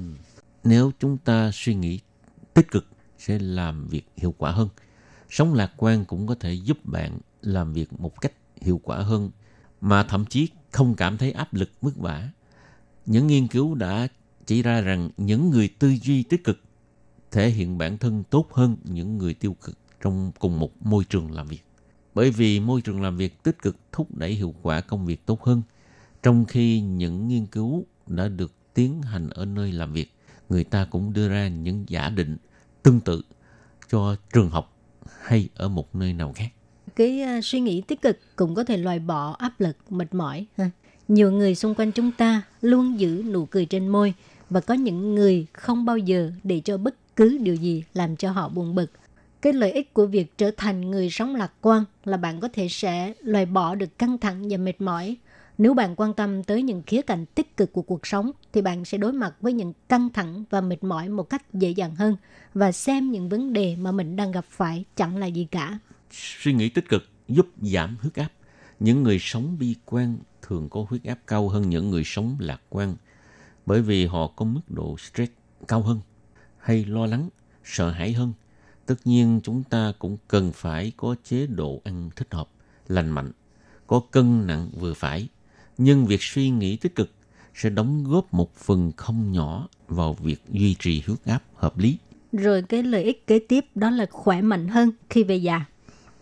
[0.64, 2.00] Nếu chúng ta suy nghĩ
[2.54, 2.86] tích cực
[3.18, 4.70] sẽ làm việc hiệu quả hơn.
[5.30, 9.32] Sống lạc quan cũng có thể giúp bạn làm việc một cách hiệu quả hơn
[9.82, 12.30] mà thậm chí không cảm thấy áp lực vất vả.
[13.08, 14.08] Những nghiên cứu đã
[14.46, 16.60] chỉ ra rằng những người tư duy tích cực
[17.32, 21.32] thể hiện bản thân tốt hơn những người tiêu cực trong cùng một môi trường
[21.32, 21.64] làm việc.
[22.14, 25.44] Bởi vì môi trường làm việc tích cực thúc đẩy hiệu quả công việc tốt
[25.44, 25.62] hơn,
[26.24, 30.12] trong khi những nghiên cứu đã được tiến hành ở nơi làm việc,
[30.50, 32.38] người ta cũng đưa ra những giả định
[32.84, 33.22] tương tự
[33.90, 34.78] cho trường học
[35.22, 36.50] hay ở một nơi nào khác.
[36.96, 40.46] Cái uh, suy nghĩ tích cực cũng có thể loại bỏ áp lực, mệt mỏi.
[40.58, 40.72] Ha.
[41.08, 44.14] Nhiều người xung quanh chúng ta luôn giữ nụ cười trên môi
[44.50, 48.32] và có những người không bao giờ để cho bất cứ điều gì làm cho
[48.32, 48.92] họ buồn bực.
[49.42, 52.68] Cái lợi ích của việc trở thành người sống lạc quan là bạn có thể
[52.70, 55.18] sẽ loại bỏ được căng thẳng và mệt mỏi.
[55.58, 58.86] Nếu bạn quan tâm tới những khía cạnh tích cực của cuộc sống, thì bạn
[58.86, 62.16] sẽ đối mặt với những căng thẳng và mệt mỏi một cách dễ dàng hơn
[62.54, 65.80] và xem những vấn đề mà mình đang gặp phải chẳng là gì cả.
[66.12, 68.30] Suy nghĩ tích cực giúp giảm huyết áp.
[68.80, 70.18] Những người sống bi quan
[70.50, 72.96] thường có huyết áp cao hơn những người sống lạc quan
[73.66, 75.32] bởi vì họ có mức độ stress
[75.68, 76.00] cao hơn
[76.58, 77.30] hay lo lắng,
[77.64, 78.34] sợ hãi hơn.
[78.86, 82.50] Tất nhiên chúng ta cũng cần phải có chế độ ăn thích hợp,
[82.88, 83.32] lành mạnh,
[83.88, 85.28] có cân nặng vừa phải.
[85.78, 87.12] Nhưng việc suy nghĩ tích cực
[87.56, 91.98] sẽ đóng góp một phần không nhỏ vào việc duy trì huyết áp hợp lý.
[92.32, 95.66] Rồi cái lợi ích kế tiếp đó là khỏe mạnh hơn khi về già.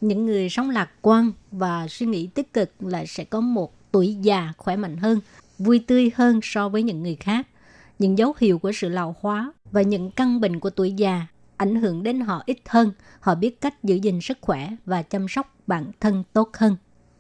[0.01, 4.17] Những người sống lạc quan và suy nghĩ tích cực là sẽ có một tuổi
[4.21, 5.19] già khỏe mạnh hơn,
[5.59, 7.47] vui tươi hơn so với những người khác.
[7.99, 11.27] Những dấu hiệu của sự lão hóa và những căn bệnh của tuổi già
[11.57, 12.91] ảnh hưởng đến họ ít hơn.
[13.19, 16.75] Họ biết cách giữ gìn sức khỏe và chăm sóc bản thân tốt hơn.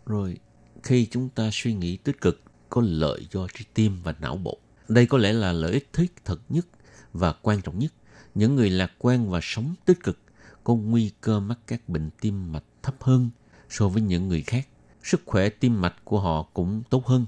[0.05, 0.37] Rồi,
[0.83, 4.57] khi chúng ta suy nghĩ tích cực có lợi cho trái tim và não bộ.
[4.87, 6.67] Đây có lẽ là lợi ích thiết thực nhất
[7.13, 7.93] và quan trọng nhất.
[8.35, 10.19] Những người lạc quan và sống tích cực
[10.63, 13.29] có nguy cơ mắc các bệnh tim mạch thấp hơn
[13.69, 14.67] so với những người khác.
[15.05, 17.25] Sức khỏe tim mạch của họ cũng tốt hơn.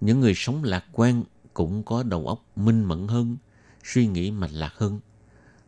[0.00, 1.22] Những người sống lạc quan
[1.54, 3.36] cũng có đầu óc minh mẫn hơn,
[3.84, 5.00] suy nghĩ mạch lạc hơn.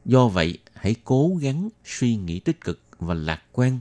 [0.05, 3.80] Do vậy, hãy cố gắng suy nghĩ tích cực và lạc quan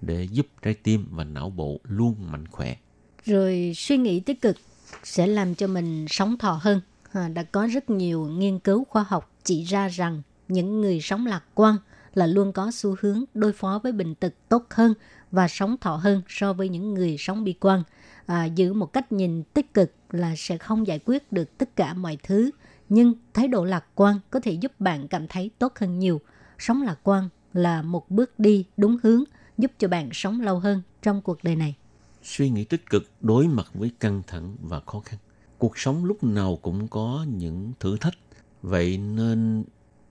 [0.00, 2.76] để giúp trái tim và não bộ luôn mạnh khỏe.
[3.24, 4.56] Rồi suy nghĩ tích cực
[5.04, 6.80] sẽ làm cho mình sống thọ hơn.
[7.12, 11.26] À, đã có rất nhiều nghiên cứu khoa học chỉ ra rằng những người sống
[11.26, 11.76] lạc quan
[12.14, 14.94] là luôn có xu hướng đối phó với bệnh tật tốt hơn
[15.32, 17.82] và sống thọ hơn so với những người sống bi quan.
[18.26, 21.94] À, giữ một cách nhìn tích cực là sẽ không giải quyết được tất cả
[21.94, 22.50] mọi thứ,
[22.88, 26.20] nhưng thái độ lạc quan có thể giúp bạn cảm thấy tốt hơn nhiều.
[26.58, 29.24] Sống lạc quan là một bước đi đúng hướng
[29.58, 31.74] giúp cho bạn sống lâu hơn trong cuộc đời này.
[32.22, 35.18] Suy nghĩ tích cực đối mặt với căng thẳng và khó khăn.
[35.58, 38.14] Cuộc sống lúc nào cũng có những thử thách,
[38.62, 39.64] vậy nên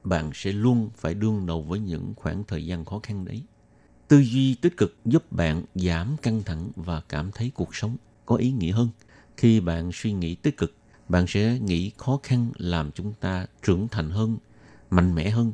[0.03, 3.43] bạn sẽ luôn phải đương đầu với những khoảng thời gian khó khăn đấy.
[4.11, 8.35] Tư duy tích cực giúp bạn giảm căng thẳng và cảm thấy cuộc sống có
[8.35, 8.89] ý nghĩa hơn.
[9.37, 10.73] Khi bạn suy nghĩ tích cực,
[11.09, 14.37] bạn sẽ nghĩ khó khăn làm chúng ta trưởng thành hơn,
[14.89, 15.53] mạnh mẽ hơn.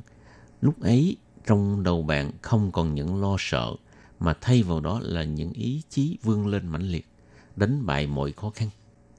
[0.61, 3.75] Lúc ấy, trong đầu bạn không còn những lo sợ,
[4.19, 7.07] mà thay vào đó là những ý chí vươn lên mãnh liệt,
[7.55, 8.69] đánh bại mọi khó khăn.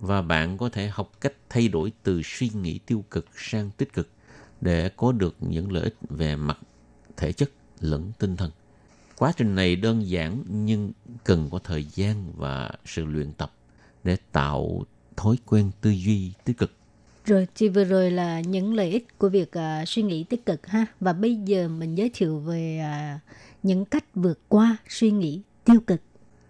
[0.01, 3.93] Và bạn có thể học cách thay đổi từ suy nghĩ tiêu cực sang tích
[3.93, 4.09] cực
[4.61, 6.59] để có được những lợi ích về mặt
[7.17, 8.51] thể chất lẫn tinh thần.
[9.19, 10.93] Quá trình này đơn giản nhưng
[11.25, 13.53] cần có thời gian và sự luyện tập
[14.05, 14.83] để tạo
[15.17, 16.73] thói quen tư duy tích cực.
[17.25, 20.67] Rồi thì vừa rồi là những lợi ích của việc uh, suy nghĩ tích cực
[20.67, 22.83] ha và bây giờ mình giới thiệu về
[23.17, 23.21] uh,
[23.63, 26.01] những cách vượt qua suy nghĩ tiêu cực.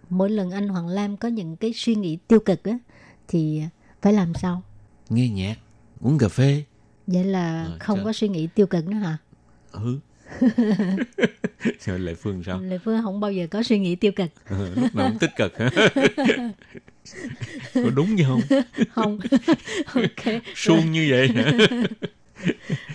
[0.09, 2.77] Mỗi lần anh Hoàng Lam có những cái suy nghĩ tiêu cực á
[3.27, 3.61] thì
[4.01, 4.61] phải làm sao?
[5.09, 5.55] Nghe nhạc,
[6.01, 6.63] uống cà phê.
[7.07, 8.05] Vậy là Ờ, không trời.
[8.05, 9.17] có suy nghĩ tiêu cực nữa hả?
[9.71, 9.99] Ừ.
[11.85, 12.61] Rồi Lệ Phương sao?
[12.61, 14.29] Lê Phương không bao giờ có suy nghĩ tiêu cực.
[14.49, 15.53] Ờ, lúc nào cũng tích cực
[17.73, 18.41] có đúng như không?
[18.89, 19.19] Không.
[19.85, 20.41] ok.
[20.55, 21.51] Suông như vậy hả?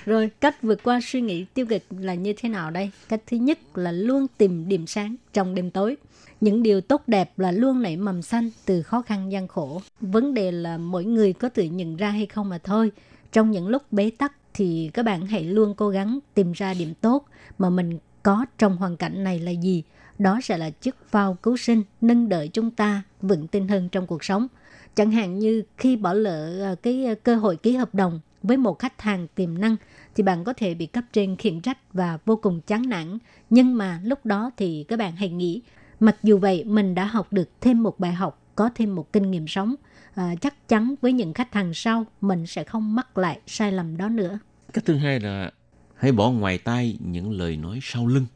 [0.06, 2.90] Rồi cách vượt qua suy nghĩ tiêu cực là như thế nào đây?
[3.08, 5.96] Cách thứ nhất là luôn tìm điểm sáng trong đêm tối.
[6.40, 9.82] Những điều tốt đẹp là luôn nảy mầm xanh từ khó khăn gian khổ.
[10.00, 12.92] Vấn đề là mỗi người có tự nhận ra hay không mà thôi.
[13.32, 16.94] Trong những lúc bế tắc thì các bạn hãy luôn cố gắng tìm ra điểm
[17.00, 17.26] tốt
[17.58, 19.82] mà mình có trong hoàn cảnh này là gì.
[20.18, 24.06] Đó sẽ là chiếc phao cứu sinh nâng đỡ chúng ta vững tin hơn trong
[24.06, 24.46] cuộc sống.
[24.94, 28.56] Chẳng hạn như khi bỏ lỡ ờ, cái ờ, cơ hội ký hợp đồng với
[28.56, 29.76] một khách hàng tiềm năng
[30.14, 33.18] thì bạn có thể bị cấp trên khiển trách và vô cùng chán nản.
[33.50, 35.62] Nhưng mà lúc đó thì các bạn hãy nghĩ,
[36.00, 39.30] mặc dù vậy mình đã học được thêm một bài học có thêm một kinh
[39.30, 39.74] nghiệm sống.
[40.14, 43.96] À, chắc chắn với những khách hàng sau mình sẽ không mắc lại sai lầm
[43.96, 44.38] đó nữa.
[44.72, 45.50] Cách thứ hai là
[45.94, 48.26] hãy bỏ ngoài tai những lời nói sau lưng.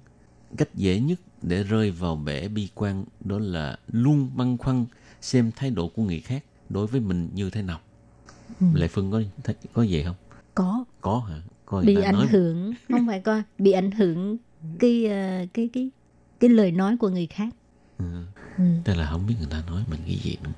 [0.57, 4.87] Cách dễ nhất để rơi vào bể bi quan đó là luôn băn khoăn
[5.21, 7.81] xem thái độ của người khác đối với mình như thế nào.
[8.61, 8.67] Ừ.
[8.75, 9.23] Lệ Phương có
[9.73, 10.17] có vậy không?
[10.55, 10.85] Có.
[11.01, 11.37] Có hả?
[11.67, 12.27] Coi bị ảnh nói...
[12.27, 14.37] hưởng không phải coi bị ảnh hưởng
[14.79, 15.91] cái uh, cái cái
[16.41, 17.49] cái lời nói của người khác.
[17.99, 18.05] Ừ.
[18.59, 18.65] Ừ.
[18.85, 20.51] Tức là không biết người ta nói mình cái gì nữa.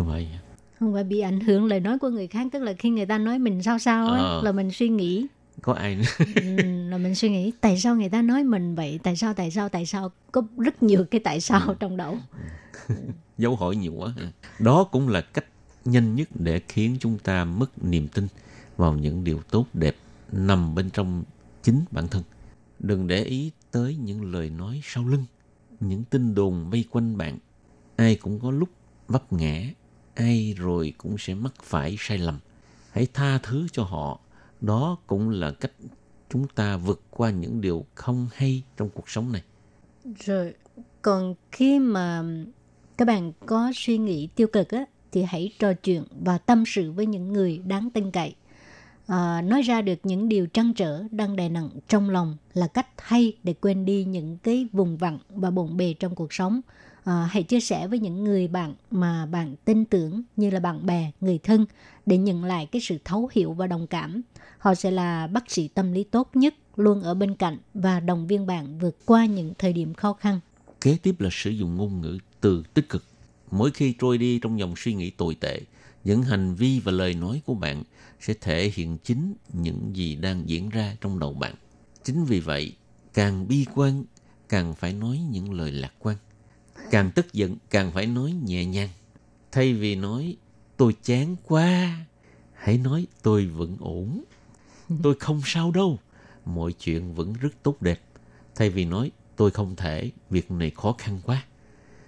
[0.00, 0.40] Có phải vậy?
[0.78, 3.18] Không phải bị ảnh hưởng lời nói của người khác tức là khi người ta
[3.18, 4.42] nói mình sao sao ấy ờ.
[4.44, 5.26] là mình suy nghĩ.
[5.62, 6.24] Có ai nữa?
[6.34, 6.42] Ừ,
[6.90, 9.00] là mình suy nghĩ tại sao người ta nói mình vậy?
[9.02, 10.10] Tại sao tại sao tại sao?
[10.32, 11.74] Có rất nhiều cái tại sao ừ.
[11.80, 12.18] trong đầu
[13.38, 14.12] dấu hỏi nhiều quá
[14.58, 15.44] đó cũng là cách
[15.84, 18.26] nhanh nhất để khiến chúng ta mất niềm tin
[18.76, 19.96] vào những điều tốt đẹp
[20.32, 21.24] nằm bên trong
[21.62, 22.22] chính bản thân.
[22.78, 25.24] Đừng để ý tới những lời nói sau lưng
[25.80, 27.38] những tin đồn vây quanh bạn.
[27.96, 28.68] Ai cũng có lúc
[29.08, 29.62] vấp ngã
[30.14, 32.38] ai rồi cũng sẽ mắc phải sai lầm.
[32.90, 34.20] Hãy tha thứ cho họ.
[34.60, 35.72] Đó cũng là cách
[36.30, 39.42] chúng ta vượt qua những điều không hay trong cuộc sống này.
[40.24, 40.54] Rồi
[41.02, 42.22] còn khi mà
[42.96, 46.92] các bạn có suy nghĩ tiêu cực á thì hãy trò chuyện và tâm sự
[46.92, 48.34] với những người đáng tin cậy.
[49.06, 52.86] À, nói ra được những điều trăn trở đang đè nặng trong lòng là cách
[52.98, 56.60] hay để quên đi những cái vùng vặn và bộn bề trong cuộc sống
[57.04, 60.86] à, hãy chia sẻ với những người bạn mà bạn tin tưởng như là bạn
[60.86, 61.66] bè người thân
[62.06, 64.22] để nhận lại cái sự thấu hiểu và đồng cảm.
[64.58, 68.26] Họ sẽ là bác sĩ tâm lý tốt nhất luôn ở bên cạnh và động
[68.26, 70.40] viên bạn vượt qua những thời điểm khó khăn.
[70.80, 73.04] Kế tiếp là sử dụng ngôn ngữ từ tích cực.
[73.50, 75.60] Mỗi khi trôi đi trong dòng suy nghĩ tồi tệ
[76.04, 77.82] những hành vi và lời nói của bạn
[78.20, 81.54] sẽ thể hiện chính những gì đang diễn ra trong đầu bạn.
[82.04, 82.72] Chính vì vậy
[83.14, 84.04] càng bi quan
[84.48, 86.16] càng phải nói những lời lạc quan
[86.90, 88.88] càng tức giận càng phải nói nhẹ nhàng.
[89.52, 90.36] Thay vì nói
[90.76, 91.96] tôi chán quá
[92.52, 94.24] hãy nói tôi vẫn ổn.
[95.02, 95.98] Tôi không sao đâu
[96.44, 98.00] mọi chuyện vẫn rất tốt đẹp.
[98.54, 101.44] Thay vì nói tôi không thể việc này khó khăn quá.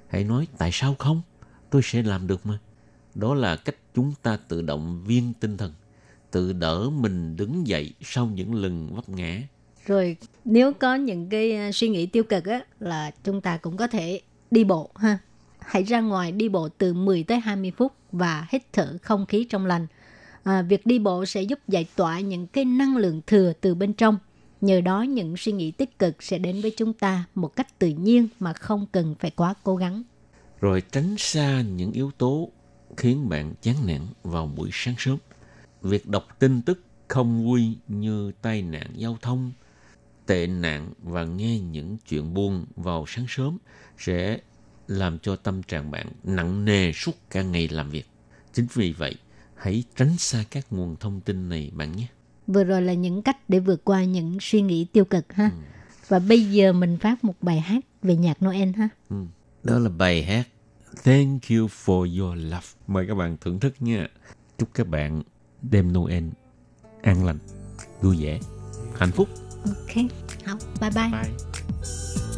[0.08, 1.22] Hãy nói tại sao không?
[1.70, 2.58] Tôi sẽ làm được mà.
[3.14, 5.72] Đó là cách chúng ta tự động viên tinh thần
[6.30, 9.42] tự đỡ mình đứng dậy sau những lần vấp ngã.
[9.86, 13.76] Rồi nếu có những cái à, suy nghĩ tiêu cực á là chúng ta cũng
[13.76, 14.20] có thể
[14.53, 15.18] đi bộ ha.
[15.59, 19.46] Hãy ra ngoài đi bộ từ 10 tới 20 phút và hít thở không khí
[19.50, 19.86] trong lành.
[20.42, 23.92] À, việc đi bộ sẽ giúp giải tỏa những cái năng lượng thừa từ bên
[23.92, 24.18] trong.
[24.61, 27.88] Nhờ đó những suy nghĩ tích cực sẽ đến với chúng ta một cách tự
[27.88, 30.03] nhiên mà không cần phải quá cố gắng.
[30.61, 32.48] Rồi tránh xa những yếu tố
[32.96, 35.16] khiến bạn chán nản vào buổi sáng sớm.
[35.82, 39.53] Việc đọc tin tức không vui như tai nạn giao thông,
[40.26, 43.58] tệ nạn và nghe những chuyện buồn vào sáng sớm
[43.98, 44.38] sẽ
[44.86, 48.06] làm cho tâm trạng bạn nặng nề suốt cả ngày làm việc.
[48.52, 49.14] Chính vì vậy,
[49.54, 52.06] hãy tránh xa các nguồn thông tin này bạn nhé.
[52.46, 55.44] Vừa rồi là những cách để vượt qua những suy nghĩ tiêu cực ha.
[55.44, 55.58] Ừ.
[56.08, 58.88] Và bây giờ mình phát một bài hát về nhạc Noel ha.
[59.10, 59.16] Ừ.
[59.62, 60.48] Đó là bài hát
[61.04, 62.66] Thank you for your love.
[62.86, 64.08] Mời các bạn thưởng thức nha.
[64.58, 65.22] Chúc các bạn
[65.62, 66.24] đêm Noel
[67.02, 67.38] an lành,
[68.00, 68.40] vui vẻ,
[68.98, 69.28] hạnh phúc.
[69.64, 70.10] Ok,
[70.46, 71.10] học, bye bye.
[71.10, 72.32] bye.